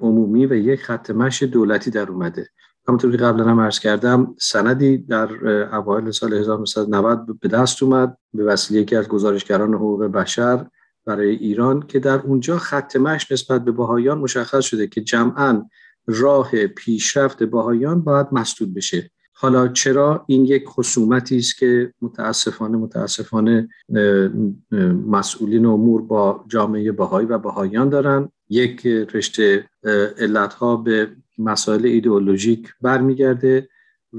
عمومی 0.00 0.46
و 0.46 0.54
یک 0.54 0.82
خط 0.82 1.10
مشی 1.10 1.46
دولتی 1.46 1.90
در 1.90 2.08
اومده. 2.08 2.48
همونطور 2.88 3.10
که 3.10 3.16
قبلا 3.16 3.44
هم 3.44 3.60
عرض 3.60 3.78
کردم 3.78 4.34
سندی 4.38 4.98
در 4.98 5.28
اوایل 5.74 6.10
سال 6.10 6.34
1990 6.34 7.40
به 7.40 7.48
دست 7.48 7.82
اومد 7.82 8.16
به 8.34 8.44
وسیله 8.44 8.80
یکی 8.80 8.96
از 8.96 9.08
گزارشگران 9.08 9.74
حقوق 9.74 10.04
بشر 10.04 10.66
برای 11.06 11.30
ایران 11.30 11.82
که 11.82 11.98
در 11.98 12.20
اونجا 12.20 12.58
خط 12.58 12.96
مش 12.96 13.32
نسبت 13.32 13.64
به 13.64 13.72
باهایان 13.72 14.18
مشخص 14.18 14.64
شده 14.64 14.86
که 14.86 15.00
جمعا 15.00 15.62
راه 16.06 16.66
پیشرفت 16.66 17.42
باهایان 17.42 18.00
باید 18.00 18.26
مسدود 18.32 18.74
بشه. 18.74 19.10
حالا 19.32 19.68
چرا 19.68 20.24
این 20.26 20.44
یک 20.44 20.64
خصومتی 20.66 21.36
است 21.36 21.58
که 21.58 21.92
متاسفانه 22.02 22.78
متاسفانه 22.78 23.68
مسئولین 25.06 25.66
امور 25.66 26.02
با 26.02 26.44
جامعه 26.48 26.92
باهایی 26.92 27.26
و 27.26 27.38
باهایان 27.38 27.88
دارن؟ 27.88 28.28
یک 28.52 28.86
رشته 28.86 29.68
علتها 30.18 30.76
به 30.76 31.10
مسائل 31.38 31.86
ایدئولوژیک 31.86 32.74
برمیگرده 32.80 33.68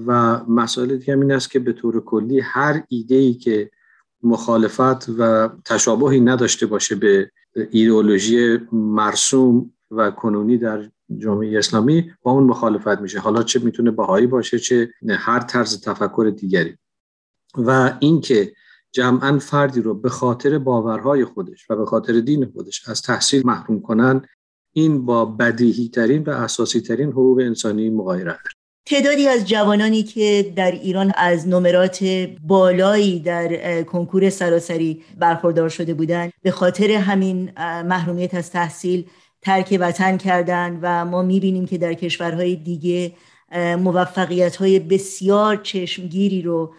و 0.08 0.40
مسائل 0.44 0.98
دیگه 0.98 1.14
این 1.18 1.32
است 1.32 1.52
که 1.52 1.60
به 1.60 1.74
طور 1.74 2.04
کلی 2.04 2.40
هر 2.40 2.84
ایده 2.88 3.16
ای 3.16 3.34
که 3.34 3.72
مخالفت 4.24 5.10
و 5.10 5.50
تشابهی 5.66 6.20
نداشته 6.20 6.66
باشه 6.66 6.96
به 6.96 7.32
ایدئولوژی 7.72 8.58
مرسوم 8.72 9.74
و 9.92 10.12
کنونی 10.12 10.58
در 10.58 10.90
جامعه 11.18 11.58
اسلامی 11.58 12.12
با 12.22 12.32
اون 12.32 12.44
مخالفت 12.44 13.02
میشه. 13.02 13.20
حالا 13.20 13.44
چه 13.44 13.60
می‌تونه 13.60 13.92
بهایی 13.92 14.28
باشه 14.28 14.60
چه 14.60 14.94
هر 15.10 15.40
طرز 15.40 15.82
تفکر 15.82 16.34
دیگری. 16.38 16.78
و 17.58 17.98
اینکه 18.00 18.54
جمعا 18.94 19.40
فردی 19.40 19.82
رو 19.82 19.94
به 19.94 20.10
خاطر 20.10 20.60
باورهای 20.60 21.26
خودش 21.26 21.72
و 21.72 21.76
به 21.76 21.86
خاطر 21.86 22.20
دین 22.20 22.46
خودش 22.46 22.90
از 22.90 23.02
تحصیل 23.02 23.42
محروم 23.46 23.82
کنن 23.82 24.22
این 24.74 25.06
با 25.06 25.26
بدیهی 25.26 25.90
ترین 25.90 26.24
و 26.24 26.30
اساسی 26.30 26.82
ترین 26.82 27.10
حقوق 27.10 27.40
انسانی 27.40 27.90
مغایره 27.90 28.40
تعدادی 28.86 29.28
از 29.28 29.48
جوانانی 29.48 30.04
که 30.04 30.54
در 30.56 30.72
ایران 30.72 31.12
از 31.16 31.48
نمرات 31.48 32.04
بالایی 32.48 33.20
در 33.20 33.84
کنکور 33.84 34.30
سراسری 34.30 35.04
برخوردار 35.20 35.70
شده 35.70 35.94
بودند 35.94 36.32
به 36.42 36.52
خاطر 36.52 36.92
همین 36.92 37.52
محرومیت 37.60 38.34
از 38.34 38.52
تحصیل 38.52 39.06
ترک 39.42 39.78
وطن 39.80 40.18
کردند 40.18 40.80
و 40.82 41.06
ما 41.06 41.22
می‌بینیم 41.22 41.66
که 41.66 41.78
در 41.78 41.94
کشورهای 41.94 42.56
دیگه 42.56 43.14
موفقیت 43.78 44.56
های 44.56 44.80
بسیار 44.80 45.56
چشمگیری 45.56 46.42
رو 46.42 46.74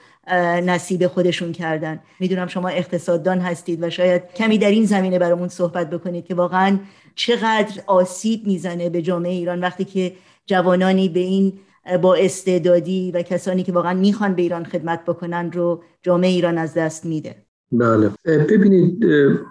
نصیب 0.66 1.06
خودشون 1.06 1.52
کردن. 1.52 2.00
می‌دونم 2.20 2.46
شما 2.46 2.68
اقتصاددان 2.68 3.40
هستید 3.40 3.82
و 3.82 3.90
شاید 3.90 4.22
کمی 4.36 4.58
در 4.58 4.70
این 4.70 4.84
زمینه 4.84 5.18
برامون 5.18 5.48
صحبت 5.48 5.90
بکنید 5.90 6.26
که 6.26 6.34
واقعا 6.34 6.78
چقدر 7.14 7.82
آسیب 7.86 8.46
می‌زنه 8.46 8.90
به 8.90 9.02
جامعه 9.02 9.32
ایران 9.32 9.60
وقتی 9.60 9.84
که 9.84 10.12
جوانانی 10.46 11.08
به 11.08 11.20
این 11.20 11.52
با 12.02 12.14
استعدادی 12.14 13.10
و 13.10 13.22
کسانی 13.22 13.62
که 13.62 13.72
واقعا 13.72 13.94
می‌خوان 13.94 14.34
به 14.34 14.42
ایران 14.42 14.64
خدمت 14.64 15.04
بکنن 15.04 15.52
رو 15.52 15.82
جامعه 16.02 16.30
ایران 16.30 16.58
از 16.58 16.74
دست 16.74 17.04
میده. 17.04 17.43
بله. 17.72 18.10
ببینید 18.24 19.06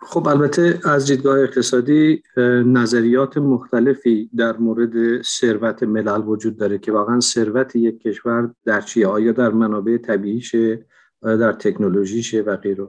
خب 0.08 0.28
البته 0.28 0.80
از 0.84 1.06
دیدگاه 1.06 1.40
اقتصادی 1.40 2.24
نظریات 2.66 3.38
مختلفی 3.38 4.30
در 4.38 4.58
مورد 4.58 5.22
ثروت 5.22 5.84
ملل 5.84 6.22
وجود 6.26 6.58
داره 6.58 6.78
که 6.78 6.92
واقعا 6.92 7.20
ثروت 7.20 7.76
یک 7.76 8.02
کشور 8.02 8.54
در 8.66 8.82
چیه؟ 8.82 9.08
آیا 9.08 9.32
در 9.32 9.50
منابع 9.50 9.98
طبیعیشه؟ 9.98 10.86
آیا 11.22 11.36
در 11.36 11.52
تکنولوژیشه 11.52 12.42
و 12.42 12.58
غیره؟ 12.58 12.88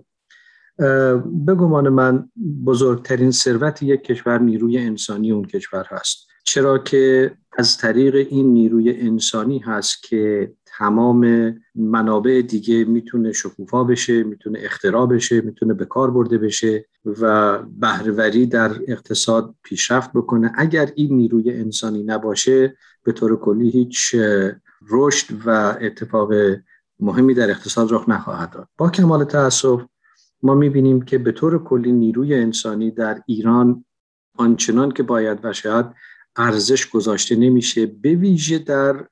به 1.47 1.55
گمان 1.55 1.89
من 1.89 2.29
بزرگترین 2.67 3.31
ثروت 3.31 3.83
یک 3.83 4.03
کشور 4.05 4.39
نیروی 4.39 4.79
انسانی 4.79 5.33
اون 5.33 5.45
کشور 5.45 5.87
هست. 5.89 6.27
چرا 6.45 6.79
که 6.79 7.35
از 7.59 7.79
طریق 7.79 8.15
این 8.15 8.53
نیروی 8.53 9.01
انسانی 9.01 9.59
هست 9.59 10.03
که 10.03 10.53
تمام 10.79 11.55
منابع 11.75 12.43
دیگه 12.49 12.85
می‌تونه 12.85 13.33
شکوفا 13.33 13.85
بشه 13.85 14.23
می‌تونه 14.23 14.59
اختراع 14.63 15.07
بشه 15.07 15.41
می‌تونه 15.41 15.75
به 15.75 15.85
کار 15.85 16.11
برده 16.11 16.39
بشه 16.39 16.87
و 17.05 17.59
بهرهوری 17.63 18.47
در 18.47 18.71
اقتصاد 18.89 19.55
پیشرفت 19.63 20.13
بکنه. 20.13 20.53
اگر 20.57 20.93
این 20.95 21.17
نیروی 21.17 21.53
انسانی 21.53 22.03
نباشه 22.03 22.77
به 23.05 23.13
طور 23.13 23.37
کلی 23.37 23.71
هیچ 23.71 24.15
رشد 24.91 25.27
و 25.47 25.77
اتفاق 25.81 26.33
مهمی 27.01 27.35
در 27.35 27.51
اقتصاد 27.51 27.93
رخ 27.93 28.09
نخواهد 28.09 28.51
داد. 28.51 28.69
با 28.79 28.91
کمال 28.91 29.25
تاسف 29.25 29.83
ما 30.43 30.55
می‌بینیم 30.55 31.03
که 31.03 31.19
به 31.19 31.33
طور 31.33 31.65
کلی 31.65 31.93
نیروی 31.93 32.35
انسانی 32.35 32.91
در 32.91 33.23
ایران 33.27 33.85
آنچنان 34.39 34.91
که 34.91 35.03
باید 35.03 35.39
و 35.43 35.53
شاید 35.53 35.87
ارزش 36.37 36.91
گذاشته 36.91 37.37
نمیشه 37.37 37.87
به 37.87 38.15
ویژه 38.15 38.59
در 38.59 39.07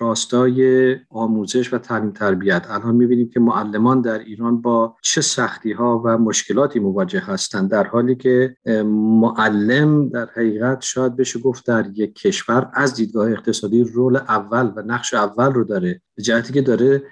راستای 0.00 0.96
آموزش 1.10 1.74
و 1.74 1.78
تعلیم 1.78 2.10
تربیت. 2.10 2.66
الان 2.70 2.94
می‌بینیم 2.94 3.28
که 3.28 3.40
معلمان 3.40 4.00
در 4.00 4.18
ایران 4.18 4.60
با 4.60 4.96
چه 5.02 5.20
سختی 5.20 5.72
ها 5.72 6.02
و 6.04 6.18
مشکلاتی 6.18 6.80
مواجه 6.80 7.20
هستند 7.20 7.70
در 7.70 7.86
حالی 7.86 8.14
که 8.14 8.56
معلم 8.86 10.08
در 10.08 10.28
حقیقت 10.36 10.82
شاید 10.82 11.16
بشه 11.16 11.40
گفت 11.40 11.66
در 11.66 11.86
یک 11.94 12.14
کشور 12.14 12.70
از 12.74 12.94
دیدگاه 12.94 13.30
اقتصادی 13.30 13.84
رول 13.84 14.16
اول 14.16 14.72
و 14.76 14.82
نقش 14.82 15.14
اول 15.14 15.52
رو 15.52 15.64
داره 15.64 16.00
به 16.14 16.22
جهتی 16.22 16.52
که 16.52 16.62
داره 16.62 17.02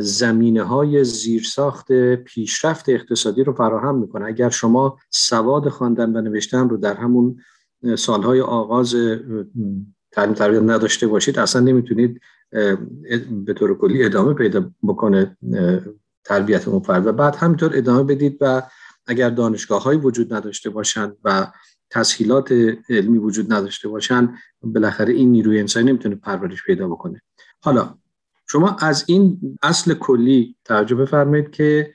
زمینه 0.00 0.62
های 0.62 1.04
زیرساخت 1.04 1.92
پیشرفت 2.14 2.88
اقتصادی 2.88 3.44
رو 3.44 3.52
فراهم 3.52 3.98
می‌کنه. 3.98 4.24
اگر 4.24 4.50
شما 4.50 4.98
سواد 5.10 5.68
خواندن 5.68 6.16
و 6.16 6.20
نوشتن 6.20 6.68
رو 6.68 6.76
در 6.76 6.94
همون 6.94 7.36
سالهای 7.96 8.40
آغاز 8.40 8.94
تعلیم 10.18 10.34
تربیت 10.34 10.62
نداشته 10.62 11.06
باشید 11.06 11.38
اصلا 11.38 11.62
نمی‌تونید 11.62 12.20
به 13.30 13.54
طور 13.56 13.78
کلی 13.78 14.04
ادامه 14.04 14.34
پیدا 14.34 14.70
بکنه 14.82 15.36
تربیت 16.24 16.68
اون 16.68 16.80
فرد. 16.80 17.06
و 17.06 17.12
بعد 17.12 17.36
همینطور 17.36 17.70
ادامه 17.74 18.02
بدید 18.02 18.38
و 18.40 18.62
اگر 19.06 19.30
دانشگاه 19.30 19.82
های 19.82 19.96
وجود 19.96 20.34
نداشته 20.34 20.70
باشند 20.70 21.16
و 21.24 21.46
تسهیلات 21.90 22.52
علمی 22.88 23.18
وجود 23.18 23.52
نداشته 23.52 23.88
باشند 23.88 24.34
بالاخره 24.62 25.14
این 25.14 25.32
نیروی 25.32 25.60
انسانی 25.60 25.86
نمی‌تونه 25.86 26.14
پرورش 26.14 26.64
پیدا 26.64 26.88
بکنه. 26.88 27.20
حالا 27.62 27.94
شما 28.46 28.76
از 28.80 29.04
این 29.06 29.40
اصل 29.62 29.94
کلی 29.94 30.56
توجه 30.64 30.94
بفرمایید 30.94 31.50
که 31.50 31.94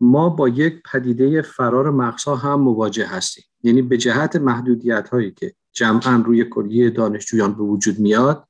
ما 0.00 0.28
با 0.28 0.48
یک 0.48 0.82
پدیده 0.92 1.42
فرار 1.42 1.90
مقصا 1.90 2.36
هم 2.36 2.60
مواجه 2.60 3.06
هستیم. 3.06 3.44
یعنی 3.62 3.82
به 3.82 3.96
جهت 3.96 4.36
محدودیت 4.36 5.08
هایی 5.08 5.30
که 5.30 5.54
جمعا 5.72 6.22
روی 6.26 6.44
کلیه 6.44 6.90
دانشجویان 6.90 7.54
به 7.54 7.62
وجود 7.62 7.98
میاد. 7.98 8.48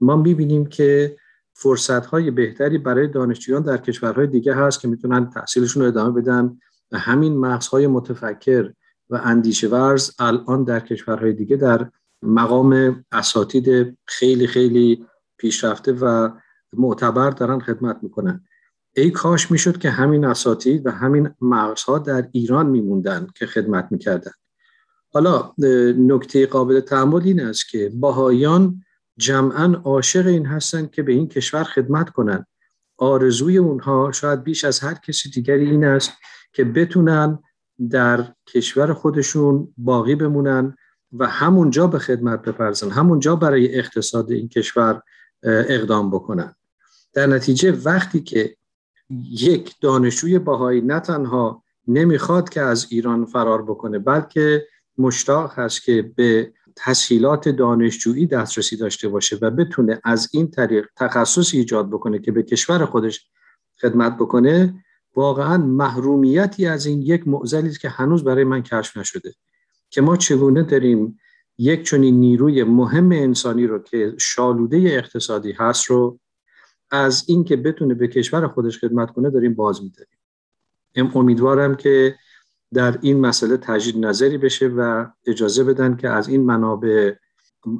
ما 0.00 0.16
می‌بینیم 0.16 0.66
که 0.66 1.16
فرصت 1.54 2.06
های 2.06 2.30
بهتری 2.30 2.78
برای 2.78 3.08
دانشجویان 3.08 3.62
در 3.62 3.76
کشورهای 3.76 4.26
دیگه 4.26 4.54
هست 4.54 4.80
که 4.80 4.88
می‌تونن 4.88 5.30
تحصیلشون 5.30 5.82
رو 5.82 5.88
ادامه 5.88 6.20
بدن 6.20 6.58
و 6.92 6.98
همین 6.98 7.36
مغزهای 7.36 7.86
متفکر 7.86 8.72
و 9.10 9.20
اندیشه 9.24 9.68
ورز 9.68 10.10
الان 10.18 10.64
در 10.64 10.80
کشورهای 10.80 11.32
دیگه 11.32 11.56
در 11.56 11.90
مقام 12.22 13.04
اساتید 13.12 13.98
خیلی 14.06 14.46
خیلی 14.46 15.06
پیشرفته 15.38 15.92
و 15.92 16.30
معتبر 16.72 17.30
دارن 17.30 17.58
خدمت 17.58 17.98
می‌کنن. 18.02 18.44
ای 18.96 19.10
کاش 19.10 19.50
می‌شد 19.50 19.78
که 19.78 19.90
همین 19.90 20.24
اساتید 20.24 20.86
و 20.86 20.90
همین 20.90 21.30
مغزها 21.40 21.98
در 21.98 22.28
ایران 22.32 22.66
میموندن 22.66 23.26
که 23.34 23.46
خدمت 23.46 23.88
می‌کردن. 23.90 24.32
حالا 25.14 25.52
نکته 25.98 26.46
قابل 26.46 26.80
تعمل 26.80 27.22
این 27.24 27.40
است 27.40 27.68
که 27.68 27.92
باهایان 27.94 28.82
جمعا 29.16 29.80
عاشق 29.84 30.26
این 30.26 30.46
هستند 30.46 30.90
که 30.90 31.02
به 31.02 31.12
این 31.12 31.28
کشور 31.28 31.64
خدمت 31.64 32.10
کنند. 32.10 32.46
آرزوی 32.98 33.58
اونها 33.58 34.12
شاید 34.12 34.42
بیش 34.42 34.64
از 34.64 34.80
هر 34.80 34.94
کسی 34.94 35.30
دیگری 35.30 35.70
این 35.70 35.84
است 35.84 36.12
که 36.52 36.64
بتونن 36.64 37.38
در 37.90 38.32
کشور 38.46 38.92
خودشون 38.92 39.74
باقی 39.76 40.14
بمونن 40.14 40.76
و 41.12 41.26
همونجا 41.26 41.86
به 41.86 41.98
خدمت 41.98 42.42
بپرزن 42.42 42.90
همونجا 42.90 43.36
برای 43.36 43.78
اقتصاد 43.78 44.30
این 44.30 44.48
کشور 44.48 45.02
اقدام 45.42 46.10
بکنن. 46.10 46.54
در 47.12 47.26
نتیجه 47.26 47.72
وقتی 47.84 48.20
که 48.20 48.56
یک 49.30 49.74
دانشجوی 49.80 50.38
باهایی 50.38 50.80
نه 50.80 51.00
تنها 51.00 51.62
نمی‌خواد 51.88 52.48
که 52.48 52.60
از 52.60 52.86
ایران 52.90 53.24
فرار 53.24 53.62
بکنه 53.62 53.98
بلکه 53.98 54.66
مشتاق 54.98 55.52
هست 55.58 55.82
که 55.82 56.12
به 56.16 56.52
تسهیلات 56.76 57.48
دانشجویی 57.48 58.26
دسترسی 58.26 58.76
داشته 58.76 59.08
باشه 59.08 59.38
و 59.42 59.50
بتونه 59.50 60.00
از 60.04 60.28
این 60.32 60.50
طریق 60.50 60.86
تخصصی 60.96 61.58
ایجاد 61.58 61.90
بکنه 61.90 62.18
که 62.18 62.32
به 62.32 62.42
کشور 62.42 62.84
خودش 62.84 63.30
خدمت 63.80 64.16
بکنه 64.16 64.84
واقعا 65.16 65.58
محرومیتی 65.58 66.66
از 66.66 66.86
این 66.86 67.02
یک 67.02 67.28
معضلی 67.28 67.72
که 67.72 67.88
هنوز 67.88 68.24
برای 68.24 68.44
من 68.44 68.62
کشف 68.62 68.96
نشده 68.96 69.34
که 69.90 70.00
ما 70.00 70.16
چگونه 70.16 70.62
داریم 70.62 71.18
یک 71.58 71.82
چنین 71.82 72.20
نیروی 72.20 72.64
مهم 72.64 73.12
انسانی 73.12 73.66
رو 73.66 73.78
که 73.78 74.14
شالوده 74.18 74.76
اقتصادی 74.76 75.52
هست 75.52 75.84
رو 75.84 76.18
از 76.90 77.24
اینکه 77.28 77.56
بتونه 77.56 77.94
به 77.94 78.08
کشور 78.08 78.48
خودش 78.48 78.78
خدمت 78.78 79.10
کنه 79.10 79.30
داریم 79.30 79.54
باز 79.54 79.80
میداریم. 79.82 81.16
امیدوارم 81.16 81.74
که 81.74 82.16
در 82.74 82.98
این 83.00 83.20
مسئله 83.20 83.56
تجدید 83.56 84.06
نظری 84.06 84.38
بشه 84.38 84.66
و 84.66 85.06
اجازه 85.26 85.64
بدن 85.64 85.96
که 85.96 86.08
از 86.08 86.28
این 86.28 86.44
منابع 86.44 87.12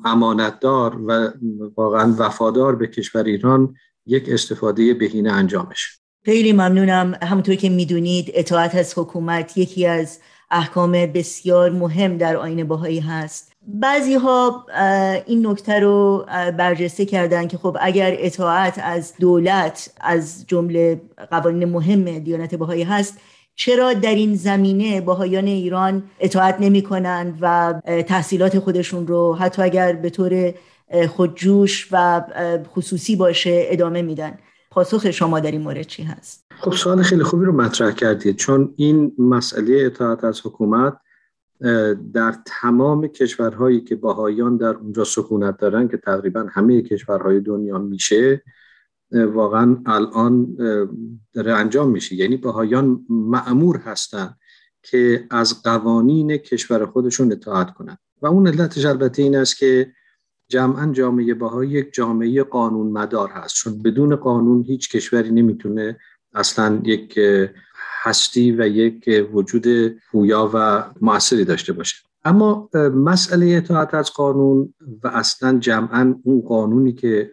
امانتدار 0.04 1.00
و 1.06 1.32
واقعا 1.76 2.14
وفادار 2.18 2.76
به 2.76 2.86
کشور 2.86 3.22
ایران 3.22 3.74
یک 4.06 4.28
استفاده 4.28 4.94
بهینه 4.94 5.32
انجام 5.32 5.68
بشه. 5.70 5.88
خیلی 6.24 6.52
ممنونم. 6.52 7.14
همونطور 7.22 7.54
که 7.54 7.68
می‌دونید 7.68 8.30
اطاعت 8.34 8.74
از 8.74 8.98
حکومت 8.98 9.58
یکی 9.58 9.86
از 9.86 10.18
احکام 10.50 10.92
بسیار 10.92 11.70
مهم 11.70 12.16
در 12.16 12.36
آین 12.36 12.64
باهایی 12.64 13.00
هست. 13.00 13.52
بعضی 13.66 14.14
ها 14.14 14.66
این 15.26 15.46
نکته 15.46 15.80
رو 15.80 16.24
برجسته 16.58 17.04
کردن 17.04 17.48
که 17.48 17.58
خب 17.58 17.76
اگر 17.80 18.16
اطاعت 18.18 18.80
از 18.82 19.14
دولت 19.20 19.94
از 20.00 20.44
جمله 20.46 21.00
قوانین 21.30 21.64
مهم 21.64 22.18
دیانت 22.18 22.54
باهایی 22.54 22.82
هست 22.82 23.18
چرا 23.56 23.92
در 23.94 24.14
این 24.14 24.34
زمینه 24.34 25.00
باهایان 25.00 25.46
ایران 25.46 26.02
اطاعت 26.20 26.56
نمی 26.60 26.82
کنند 26.82 27.38
و 27.40 27.74
تحصیلات 28.06 28.58
خودشون 28.58 29.06
رو 29.06 29.34
حتی 29.34 29.62
اگر 29.62 29.92
به 29.92 30.10
طور 30.10 30.54
خودجوش 31.08 31.88
و 31.92 32.22
خصوصی 32.74 33.16
باشه 33.16 33.66
ادامه 33.68 34.02
میدن 34.02 34.38
پاسخ 34.70 35.10
شما 35.10 35.40
در 35.40 35.50
این 35.50 35.60
مورد 35.60 35.82
چی 35.82 36.02
هست؟ 36.02 36.44
خب 36.50 36.72
سوال 36.72 37.02
خیلی 37.02 37.22
خوبی 37.22 37.44
رو 37.44 37.52
مطرح 37.52 37.90
کردید 37.90 38.36
چون 38.36 38.74
این 38.76 39.12
مسئله 39.18 39.82
اطاعت 39.86 40.24
از 40.24 40.40
حکومت 40.46 40.96
در 42.12 42.34
تمام 42.46 43.06
کشورهایی 43.06 43.80
که 43.80 43.96
باهایان 43.96 44.56
در 44.56 44.74
اونجا 44.74 45.04
سکونت 45.04 45.56
دارن 45.56 45.88
که 45.88 45.96
تقریبا 45.96 46.46
همه 46.52 46.82
کشورهای 46.82 47.40
دنیا 47.40 47.78
میشه 47.78 48.42
واقعا 49.12 49.76
الان 49.86 50.56
داره 51.32 51.52
انجام 51.52 51.90
میشه. 51.90 52.14
یعنی 52.14 52.36
باهایان 52.36 53.06
معمور 53.08 53.76
هستن 53.76 54.34
که 54.82 55.26
از 55.30 55.62
قوانین 55.62 56.36
کشور 56.36 56.86
خودشون 56.86 57.32
اطاعت 57.32 57.74
کنن. 57.74 57.98
و 58.22 58.26
اون 58.26 58.46
علتش 58.46 58.84
البته 58.84 59.22
این 59.22 59.36
است 59.36 59.58
که 59.58 59.92
جمعا 60.48 60.92
جامعه 60.92 61.34
باهایی 61.34 61.70
یک 61.70 61.94
جامعه 61.94 62.42
قانون 62.42 62.92
مدار 62.92 63.28
هست. 63.28 63.54
چون 63.54 63.82
بدون 63.82 64.16
قانون 64.16 64.62
هیچ 64.62 64.90
کشوری 64.90 65.30
نمی‌تونه 65.30 65.98
اصلا 66.34 66.80
یک 66.84 67.18
هستی 68.02 68.52
و 68.52 68.66
یک 68.68 69.28
وجود 69.32 69.88
پویا 69.88 70.50
و 70.54 70.84
موثری 71.00 71.44
داشته 71.44 71.72
باشه. 71.72 71.96
اما 72.24 72.70
مسئله 72.94 73.46
اطاعت 73.46 73.94
از 73.94 74.10
قانون 74.10 74.74
و 75.02 75.08
اصلا 75.08 75.58
جمعا 75.58 76.14
اون 76.22 76.40
قانونی 76.40 76.92
که 76.92 77.32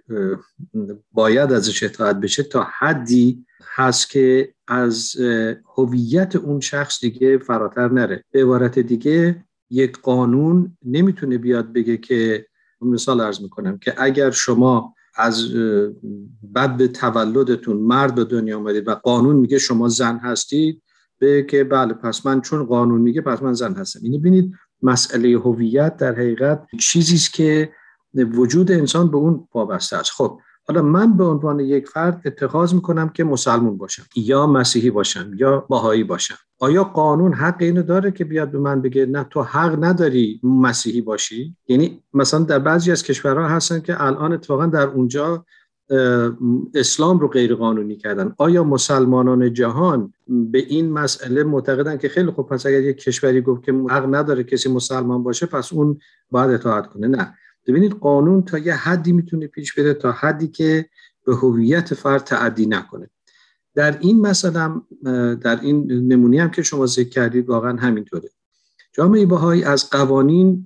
باید 1.12 1.52
ازش 1.52 1.84
اطاعت 1.84 2.16
بشه 2.16 2.44
تا 2.44 2.68
حدی 2.80 3.46
هست 3.76 4.10
که 4.10 4.54
از 4.68 5.16
هویت 5.78 6.36
اون 6.36 6.60
شخص 6.60 7.00
دیگه 7.02 7.38
فراتر 7.38 7.92
نره. 7.92 8.24
به 8.32 8.42
عبارت 8.42 8.80
دیگه 8.80 9.44
یک 9.70 9.98
قانون 10.02 10.78
نمی‌تونه 10.86 11.38
بیاد 11.38 11.74
بگه 11.74 11.98
که 11.98 12.46
مثال 12.82 13.22
ارز 13.22 13.42
می‌کنم 13.42 13.78
که 13.78 13.94
اگر 13.98 14.32
شما 14.32 14.96
از 15.16 15.46
بعد 16.44 16.78
به 16.78 16.88
تولدتون 16.88 17.78
مرد 17.78 18.16
به 18.16 18.24
دنیا 18.24 18.58
آمدید 18.58 18.88
و 18.88 18.96
قانون 18.96 19.36
میگه 19.36 19.58
شما 19.58 19.88
زن 19.88 20.18
هستید 20.18 20.84
به 21.20 21.44
که 21.44 21.64
بله 21.64 21.94
پس 21.94 22.26
من 22.26 22.42
چون 22.42 22.64
قانون 22.64 23.02
میگه 23.02 23.22
پس 23.22 23.42
من 23.44 23.54
زن 23.54 23.74
هستم. 23.74 24.00
یعنی 24.04 24.18
ببینید 24.18 24.54
مسئله 24.82 25.30
هویت 25.30 25.98
در 25.98 26.12
حقیقت 26.12 26.68
چیزی 26.80 27.16
است 27.16 27.34
که 27.34 27.72
وجود 28.14 28.72
انسان 28.72 29.12
به 29.12 29.18
اون 29.18 29.48
وابسته 29.54 29.98
است. 29.98 30.12
خب 30.12 30.40
حالا 30.68 30.82
من 30.82 31.18
به 31.18 31.24
عنوان 31.24 31.60
یک 31.60 31.88
فرد 31.88 32.22
اتخاذ 32.26 32.74
می‌کنم 32.74 33.10
که 33.10 33.24
مسلمون 33.24 33.78
باشم 33.78 34.04
یا 34.16 34.48
مسیحی 34.48 34.92
باشم 34.92 35.32
یا 35.36 35.66
باهایی 35.70 36.04
باشم. 36.04 36.36
آیا 36.60 36.84
قانون 36.84 37.34
حق 37.34 37.56
اینو 37.60 37.84
داره 37.84 38.12
که 38.12 38.26
بیاد 38.26 38.52
به 38.52 38.60
من 38.60 38.82
بگه 38.82 39.06
نه 39.06 39.24
تو 39.24 39.42
حق 39.44 39.84
نداری 39.84 40.40
مسیحی 40.44 41.02
باشی؟ 41.02 41.56
یعنی 41.68 42.04
مثلا 42.14 42.40
در 42.40 42.60
بعضی 42.60 42.92
از 42.92 43.04
کشورها 43.04 43.48
هستن 43.48 43.80
که 43.80 44.04
الان 44.04 44.34
اتفاقا 44.34 44.66
در 44.66 44.88
اونجا 44.88 45.46
اسلام 46.74 47.20
رو 47.20 47.28
غیر 47.28 47.56
قانونی 47.56 47.96
کردن. 47.96 48.34
آیا 48.38 48.64
مسلمانان 48.64 49.54
جهان 49.54 50.14
به 50.28 50.60
این 50.60 50.92
مسئله 50.92 51.44
معتقدن 51.44 51.98
که 51.98 52.10
خیلی 52.10 52.32
خوب 52.32 52.48
پس 52.48 52.66
اگر 52.66 52.82
یک 52.82 52.98
کشوری 52.98 53.42
گفت 53.42 53.64
که 53.64 53.74
حق 53.74 54.16
نداره 54.16 54.44
کسی 54.44 54.70
مسلمان 54.70 55.24
باشه 55.24 55.46
پس 55.46 55.74
اون 55.74 56.00
باید 56.32 56.52
اطاعت 56.52 56.88
کنه؟ 56.88 57.08
نه. 57.08 57.34
ببینید 57.68 57.92
قانون 57.92 58.42
تا 58.42 58.58
یه 58.58 58.74
حدی 58.74 59.12
می‌تونه 59.12 59.48
پیش 59.48 59.74
بره 59.74 59.94
تا 59.94 60.12
حدی 60.12 60.48
که 60.48 60.86
به 61.26 61.36
هویت 61.36 61.94
فرد 61.94 62.24
تعدی 62.24 62.66
نکنه. 62.66 63.10
در 63.76 63.98
این 64.00 64.22
مثلا 64.22 64.82
در 65.42 65.60
این 65.62 65.92
نمونی 66.14 66.39
هم 66.39 66.52
که 66.52 66.64
شما 66.64 66.86
ذکر 66.86 67.10
کردید 67.10 67.50
واقعا 67.50 67.78
همینطوره. 67.78 68.30
جامعه 68.94 69.26
باهایی 69.26 69.64
از 69.64 69.89
قوانین 69.89 70.66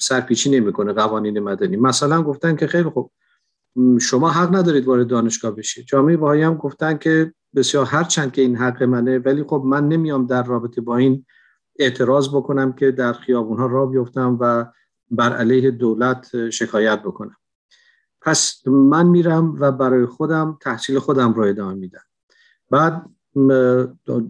سرپیچی 0.00 0.50
نمی‌کنه 0.50 0.92
قوانین 0.92 1.38
مدنی. 1.38 1.76
مثلا 1.76 2.22
گفتن 2.22 2.56
که 2.56 2.66
خیلی 2.66 2.88
خوب 2.88 3.10
شما 4.00 4.30
حق 4.30 4.54
ندارید 4.54 4.84
وارد 4.84 5.06
دانشگاه 5.06 5.50
بشید. 5.50 5.86
جامعه 5.86 6.16
باهایی 6.16 6.42
هم 6.42 6.54
گفتن 6.54 6.98
که 6.98 7.32
بسیار 7.54 7.86
هرچند 7.86 8.32
که 8.32 8.42
این 8.42 8.56
حق 8.56 8.82
منه 8.82 9.18
ولی 9.18 9.42
خب 9.42 9.62
من 9.66 9.88
نمیام 9.88 10.26
در 10.26 10.42
رابطه 10.42 10.80
با 10.80 10.96
این 10.96 11.26
اعتراض 11.78 12.28
بکنم 12.28 12.72
که 12.72 12.90
در 12.90 13.12
خیابونها 13.12 13.66
راه 13.66 13.90
بیفتم 13.90 14.38
و 14.40 14.64
بر 15.10 15.36
علیه 15.36 15.70
دولت 15.70 16.50
شکایت 16.50 17.02
بکنم. 17.02 17.36
پس 18.20 18.62
من 18.66 19.06
میرم 19.06 19.56
و 19.60 19.72
برای 19.72 20.06
خودم 20.06 20.58
تحصیل 20.60 20.98
خودم 20.98 21.32
رو 21.32 21.42
ادامه 21.42 21.74
میدم. 21.74 22.00
بعد 22.70 23.06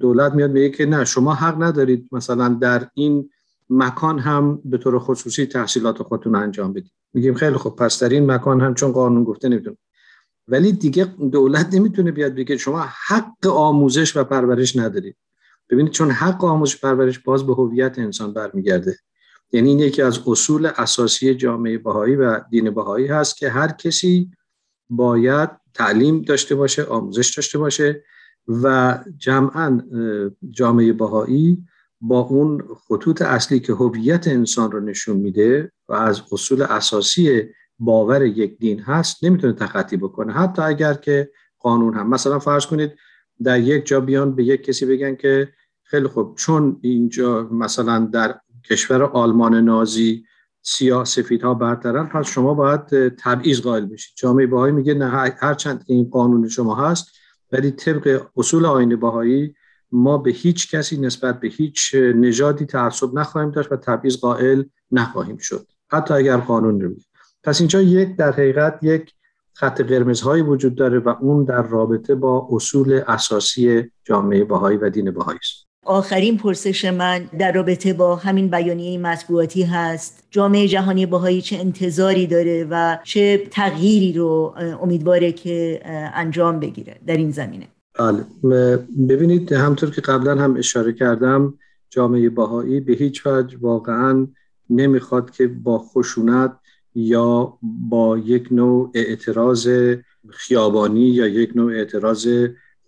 دولت 0.00 0.32
میاد 0.32 0.50
میگه 0.50 0.70
که 0.70 0.86
نه 0.86 1.04
شما 1.04 1.34
حق 1.34 1.62
ندارید 1.62 2.08
مثلا 2.12 2.48
در 2.48 2.88
این 2.94 3.30
مکان 3.70 4.18
هم 4.18 4.60
به 4.64 4.78
طور 4.78 4.98
خصوصی 4.98 5.46
تحصیلات 5.46 6.02
خودتون 6.02 6.34
انجام 6.34 6.72
بدید. 6.72 6.92
میگیم 7.14 7.34
خیلی 7.34 7.56
خوب 7.56 7.76
پس 7.76 8.02
در 8.02 8.08
این 8.08 8.30
مکان 8.30 8.60
هم 8.60 8.74
چون 8.74 8.92
قانون 8.92 9.24
گفته 9.24 9.48
نمی‌تونه. 9.48 9.76
ولی 10.48 10.72
دیگه 10.72 11.04
دولت 11.04 11.74
نمی‌تونه 11.74 12.10
بیاد 12.10 12.34
بگه 12.34 12.56
شما 12.56 12.84
حق 13.08 13.46
آموزش 13.46 14.16
و 14.16 14.24
پرورش 14.24 14.76
ندارید. 14.76 15.16
ببینید 15.70 15.92
چون 15.92 16.10
حق 16.10 16.44
آموزش 16.44 16.80
پرورش 16.80 17.18
باز 17.18 17.46
به 17.46 17.54
هویت 17.54 17.98
انسان 17.98 18.32
برمیگرده. 18.32 18.98
یعنی 19.52 19.68
این 19.68 19.78
یکی 19.78 20.02
از 20.02 20.20
اصول 20.26 20.66
اساسی 20.66 21.34
جامعه 21.34 21.78
بهایی 21.78 22.16
و 22.16 22.40
دین 22.50 22.70
بهایی 22.70 23.06
هست 23.06 23.36
که 23.36 23.48
هر 23.48 23.68
کسی 23.68 24.30
باید 24.90 25.50
تعلیم 25.74 26.22
داشته 26.22 26.54
باشه 26.54 26.84
آموزش 26.84 27.34
داشته 27.36 27.58
باشه 27.58 28.04
و 28.48 28.98
جمعا 29.16 29.82
جامعه 30.50 30.92
بهایی 30.92 31.64
با 32.00 32.20
اون 32.20 32.62
خطوط 32.88 33.22
اصلی 33.22 33.60
که 33.60 33.72
هویت 33.72 34.28
انسان 34.28 34.70
رو 34.70 34.80
نشون 34.80 35.16
میده 35.16 35.72
و 35.88 35.92
از 35.92 36.22
اصول 36.32 36.62
اساسی 36.62 37.42
باور 37.78 38.22
یک 38.22 38.58
دین 38.58 38.80
هست 38.80 39.24
نمی‌تونه 39.24 39.52
تخطی 39.52 39.96
بکنه. 39.96 40.32
حتی 40.32 40.62
اگر 40.62 40.94
که 40.94 41.30
قانون 41.58 41.94
هم. 41.94 42.10
مثلا 42.10 42.38
فرض 42.38 42.66
کنید 42.66 42.92
در 43.42 43.60
یک 43.60 43.86
جا 43.86 44.00
بیان 44.00 44.34
به 44.34 44.44
یک 44.44 44.62
کسی 44.62 44.86
بگن 44.86 45.14
که 45.14 45.48
خیلی 45.82 46.06
خوب 46.06 46.34
چون 46.34 46.78
اینجا 46.82 47.42
مثلا 47.42 47.98
در 48.12 48.40
کشور 48.70 49.02
آلمان 49.02 49.54
نازی 49.54 50.24
سیاه 50.62 51.04
سفید 51.04 51.42
ها 51.42 51.54
برترن 51.54 52.06
پس 52.06 52.26
شما 52.26 52.54
باید 52.54 53.08
تبعیض 53.08 53.60
قائل 53.60 53.86
بشید. 53.86 54.14
جامعه 54.16 54.46
باهایی 54.46 54.72
میگه 54.72 54.94
نه 54.94 55.08
هرچند 55.38 55.84
این 55.86 56.10
قانون 56.10 56.48
شما 56.48 56.74
هست 56.74 57.08
ولی 57.52 57.70
طبق 57.70 58.26
اصول 58.36 58.66
آین 58.66 58.96
باهایی 58.96 59.54
ما 59.92 60.18
به 60.18 60.30
هیچ 60.30 60.70
کسی 60.70 60.96
نسبت 60.96 61.40
به 61.40 61.48
هیچ 61.48 61.94
نژادی 61.94 62.66
تعصب 62.66 63.14
نخواهیم 63.14 63.50
داشت 63.50 63.72
و 63.72 63.76
تبعیض 63.76 64.16
قائل 64.16 64.62
نخواهیم 64.90 65.36
شد. 65.36 65.66
حتی 65.90 66.14
اگر 66.14 66.36
قانون 66.36 66.80
رو 66.80 66.90
پس 67.44 67.60
اینجا 67.60 67.82
یک 67.82 68.16
در 68.16 68.32
حقیقت 68.32 68.78
یک 68.82 69.12
خط 69.52 69.80
قرمزهایی 69.80 70.42
وجود 70.42 70.74
داره 70.74 70.98
و 70.98 71.14
اون 71.20 71.44
در 71.44 71.62
رابطه 71.62 72.14
با 72.14 72.48
اصول 72.50 73.00
اساسی 73.06 73.90
جامعه 74.04 74.44
باهایی 74.44 74.78
و 74.78 74.90
دین 74.90 75.10
باهایی 75.10 75.38
است. 75.42 75.68
آخرین 75.84 76.38
پرسش 76.38 76.84
من 76.84 77.18
در 77.38 77.52
رابطه 77.52 77.92
با 77.92 78.16
همین 78.16 78.50
بیانیه 78.50 78.98
مطبوعاتی 78.98 79.62
هست. 79.62 80.24
جامعه 80.30 80.68
جهانی 80.68 81.06
باهایی 81.06 81.42
چه 81.42 81.56
انتظاری 81.56 82.26
داره 82.26 82.66
و 82.70 82.98
چه 83.04 83.46
تغییری 83.50 84.12
رو 84.12 84.54
امیدواره 84.82 85.32
که 85.32 85.80
انجام 86.14 86.60
بگیره 86.60 86.96
در 87.06 87.16
این 87.16 87.30
زمینه؟ 87.30 87.66
بله. 87.98 88.24
ببینید 89.08 89.52
همطور 89.52 89.90
که 89.90 90.00
قبلا 90.00 90.36
هم 90.36 90.56
اشاره 90.56 90.92
کردم 90.92 91.54
جامعه 91.90 92.30
باهایی 92.30 92.80
به 92.80 92.92
هیچ 92.92 93.26
وجه 93.26 93.58
واقعا 93.60 94.26
نمی‌خواد 94.70 95.30
که 95.30 95.46
با 95.48 95.78
خشونت 95.78 96.56
یا 96.94 97.58
با 97.62 98.18
یک 98.18 98.48
نوع 98.50 98.90
اعتراض 98.94 99.68
خیابانی 100.28 101.08
یا 101.08 101.26
یک 101.26 101.56
نوع 101.56 101.72
اعتراض 101.72 102.28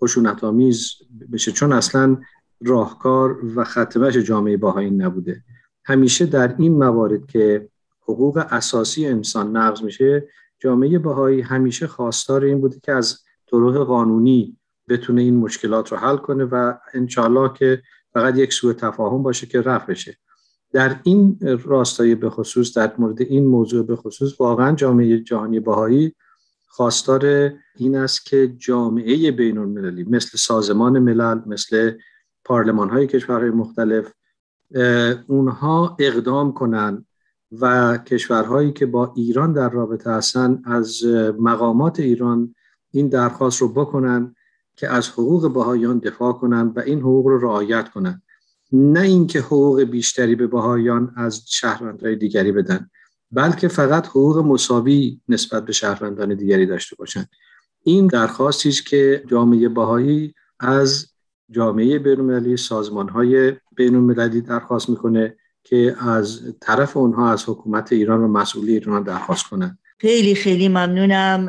خشونت 0.03 0.45
آمیز 0.45 0.93
بشه. 1.33 1.53
چون 1.53 1.73
اصلا 1.73 2.17
راهکار 2.61 3.39
و 3.57 3.65
ختمش 3.65 4.17
جامعه 4.17 4.57
باهایی 4.57 4.91
نبوده. 4.91 5.45
همیشه 5.85 6.27
در 6.27 6.55
این 6.59 6.73
موارد 6.73 7.27
که 7.27 7.69
حقوق 8.03 8.45
اساسی 8.51 9.07
انسان 9.07 9.57
نقض 9.57 9.83
میشه 9.83 10.29
جامعه 10.59 10.99
باهایی 10.99 11.41
همیشه 11.41 11.87
خواستار 11.87 12.45
این 12.45 12.61
بوده 12.61 12.81
که 12.83 12.93
از 12.93 13.19
طرق 13.51 13.77
قانونی 13.77 14.57
بتونه 14.91 15.23
این 15.23 15.37
مشکلات 15.37 15.93
رو 15.93 15.99
حل 15.99 16.17
کنه 16.17 16.45
و 16.45 16.75
انشالله 16.95 17.53
که 17.53 17.83
فقط 18.13 18.37
یک 18.37 18.53
سوء 18.53 18.73
تفاهم 18.73 19.23
باشه 19.23 19.47
که 19.47 19.61
رفع 19.61 19.87
بشه. 19.87 20.17
در 20.73 21.01
این 21.03 21.39
راستای 21.65 22.15
به 22.15 22.31
خصوص 22.31 22.77
در 22.77 22.93
مورد 22.99 23.23
این 23.23 23.47
موضوع 23.47 23.87
به 23.87 23.97
خصوص 23.97 24.41
واقعا 24.41 24.75
جامعه 24.75 25.19
جهانی 25.19 25.61
باهایی 25.61 26.15
خواستار 26.69 27.53
این 27.77 27.97
است 27.97 28.27
که 28.27 28.55
جامعه 28.59 29.31
بین 29.31 29.59
المللی 29.59 30.05
مثل 30.05 30.39
سازمان 30.39 30.99
ملل 30.99 31.41
مثل 31.47 31.93
پارلمان 32.45 32.91
های 32.91 33.07
کشورهای 33.07 33.51
مختلف 33.51 34.13
اونها 35.27 35.97
اقدام 36.01 36.53
کنند 36.53 37.07
و 37.61 37.99
کشورهایی 37.99 38.73
که 38.73 38.87
با 38.87 39.13
ایران 39.17 39.53
در 39.53 39.69
رابطه 39.69 40.11
هستن 40.11 40.63
از 40.65 41.05
مقامات 41.39 42.01
ایران 42.01 42.55
این 42.91 43.09
درخواست 43.09 43.61
رو 43.63 43.69
بکنن 43.69 44.35
که 44.81 44.89
از 44.89 45.09
حقوق 45.09 45.53
بهاییان 45.53 45.99
دفاع 45.99 46.33
کنند 46.33 46.77
و 46.77 46.81
این 46.81 47.01
حقوق 47.01 47.27
رو 47.27 47.39
رعایت 47.39 47.89
کنند. 47.89 48.23
نه 48.73 49.01
اینکه 49.01 49.41
حقوق 49.41 49.83
بیشتری 49.83 50.35
به 50.35 50.47
بهاییان 50.47 51.13
از 51.17 51.43
شهروندهای 51.47 52.17
دیگری 52.17 52.53
بدن 52.53 52.91
بلکه 53.33 53.69
فقط 53.69 54.07
حقوق 54.07 54.39
مساوی 54.39 55.21
نسبت 55.29 55.65
به 55.65 55.73
شهروندان 55.73 56.35
دیگری 56.35 56.67
داشته 56.67 56.97
باشند. 56.97 57.29
این 57.83 58.07
درخواستی 58.07 58.69
است 58.69 58.87
که 58.87 59.25
جامعه 59.27 59.69
بهایی 59.69 60.35
از 60.61 61.07
جامعه 61.51 61.99
بین‌المللی 61.99 62.57
سازمان‌های 62.57 63.53
بین‌المللی 63.77 64.41
درخواست 64.41 64.89
می‌کنه 64.89 65.37
که 65.65 65.97
از 66.01 66.41
طرف 66.61 66.97
اونها 66.97 67.33
از 67.33 67.49
حکومت 67.49 67.93
ایران 67.93 68.21
و 68.21 68.29
مسئولی 68.29 68.73
ایران 68.73 69.03
درخواست 69.03 69.45
کنند. 69.49 69.79
خیلی 69.99 70.35
خیلی 70.35 70.69
ممنونم 70.69 71.47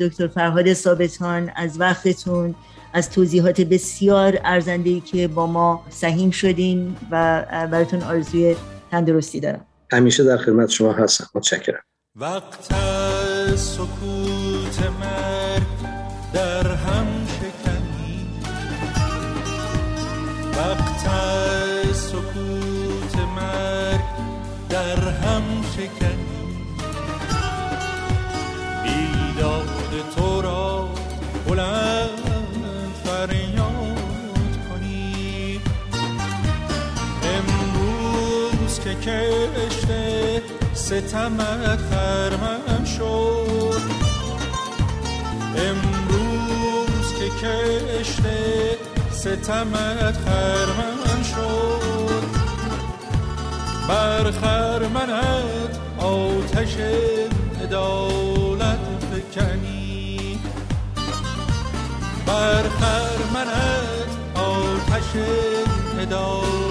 دکتر 0.00 0.26
فرهاد 0.26 0.72
ثابتان 0.72 1.50
از 1.56 1.80
وقتتون. 1.80 2.54
از 2.94 3.10
توضیحات 3.10 3.60
بسیار 3.60 4.38
ارزنده 4.44 5.00
که 5.00 5.28
با 5.28 5.46
ما 5.46 5.84
سهیم 5.90 6.30
شدین 6.30 6.96
و 7.10 7.44
براتون 7.70 8.02
آرزوی 8.02 8.56
تندرستی 8.90 9.40
دارم. 9.40 9.66
همیشه 9.92 10.24
در 10.24 10.36
خدمت 10.36 10.70
شما 10.70 10.92
هستم. 10.92 11.26
متشکرم. 11.34 11.82
وقت 12.16 12.72
سکوت 13.56 14.78
مرگ 15.00 15.62
در 16.32 16.66
هم 16.74 17.06
شکنی. 17.26 18.28
وقت 20.56 21.06
سکوت 21.92 23.16
مرگ 23.36 24.00
در 24.68 25.08
هم 25.08 25.42
شکنی. 25.76 26.23
کشته 39.04 40.42
ستمت 40.74 41.78
خرمن 41.90 42.84
شد. 42.84 43.80
امروز 45.56 47.14
که 47.18 47.46
کشته 47.46 48.78
ستمت 49.10 50.16
خرمن 50.24 51.22
شد. 51.22 52.24
بر 53.88 54.30
خرمنت 54.30 55.78
آتش 55.98 56.76
عدالت 57.62 58.78
فکنی 59.10 60.38
بر 62.26 62.62
خرمنت 62.62 64.10
آتش 64.34 65.10
عدالت 66.00 66.63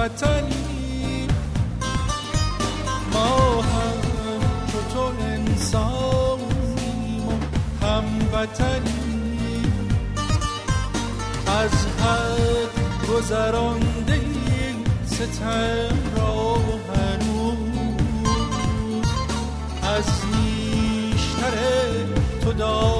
هموطنی 0.00 1.28
ما 3.12 3.60
هم 3.60 4.00
چو 4.72 4.78
تو 4.94 5.12
انسانیم 5.24 6.48
و 7.28 7.32
هموطنی. 7.86 9.62
از 11.46 11.86
حد 12.00 12.74
گذرانده 13.12 14.20
ستم 15.06 15.98
را 16.16 16.54
هنوز. 16.94 17.60
از 19.82 20.08
نیشتر 20.32 21.56
تو 22.44 22.52
داغ 22.52 22.99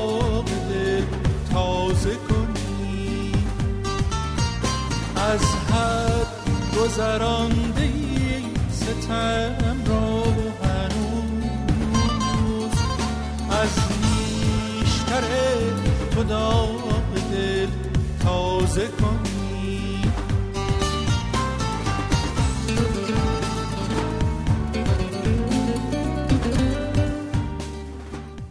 گذرانده 6.81 7.91
ستم 8.71 9.85
را 9.87 10.23
هنوز 10.63 11.91
از 13.51 13.79
نیشتر 14.03 15.23
تو 16.15 16.23
داغ 16.23 17.15
دل 17.33 17.67
تازه 18.23 18.87
کنی. 18.87 20.03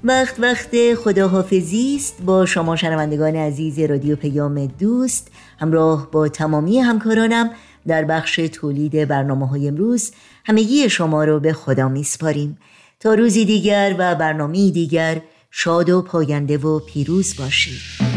وقت 0.04 0.40
وقت 0.40 0.96
خداحافظی 0.96 1.96
است 1.96 2.22
با 2.26 2.46
شما 2.46 2.76
شنوندگان 2.76 3.36
عزیز 3.36 3.80
رادیو 3.80 4.16
پیام 4.16 4.66
دوست. 4.66 5.32
همراه 5.60 6.12
با 6.12 6.30
تمامی 6.30 6.80
همکارانم 6.80 7.50
در 7.88 8.04
بخش 8.04 8.36
تولید 8.36 9.08
برنامه 9.08 9.48
های 9.48 9.68
امروز 9.68 10.12
همگی 10.46 10.90
شما 10.90 11.24
رو 11.24 11.40
به 11.40 11.54
خدا 11.54 11.90
میسپاریم. 11.90 12.58
تا 13.00 13.14
روزی 13.14 13.46
دیگر 13.46 13.96
و 13.98 14.16
برنامه 14.16 14.72
دیگر 14.72 15.22
شاد 15.52 15.90
و 15.90 16.02
پاینده 16.02 16.58
و 16.58 16.80
پیروز 16.80 17.36
باشید. 17.36 18.09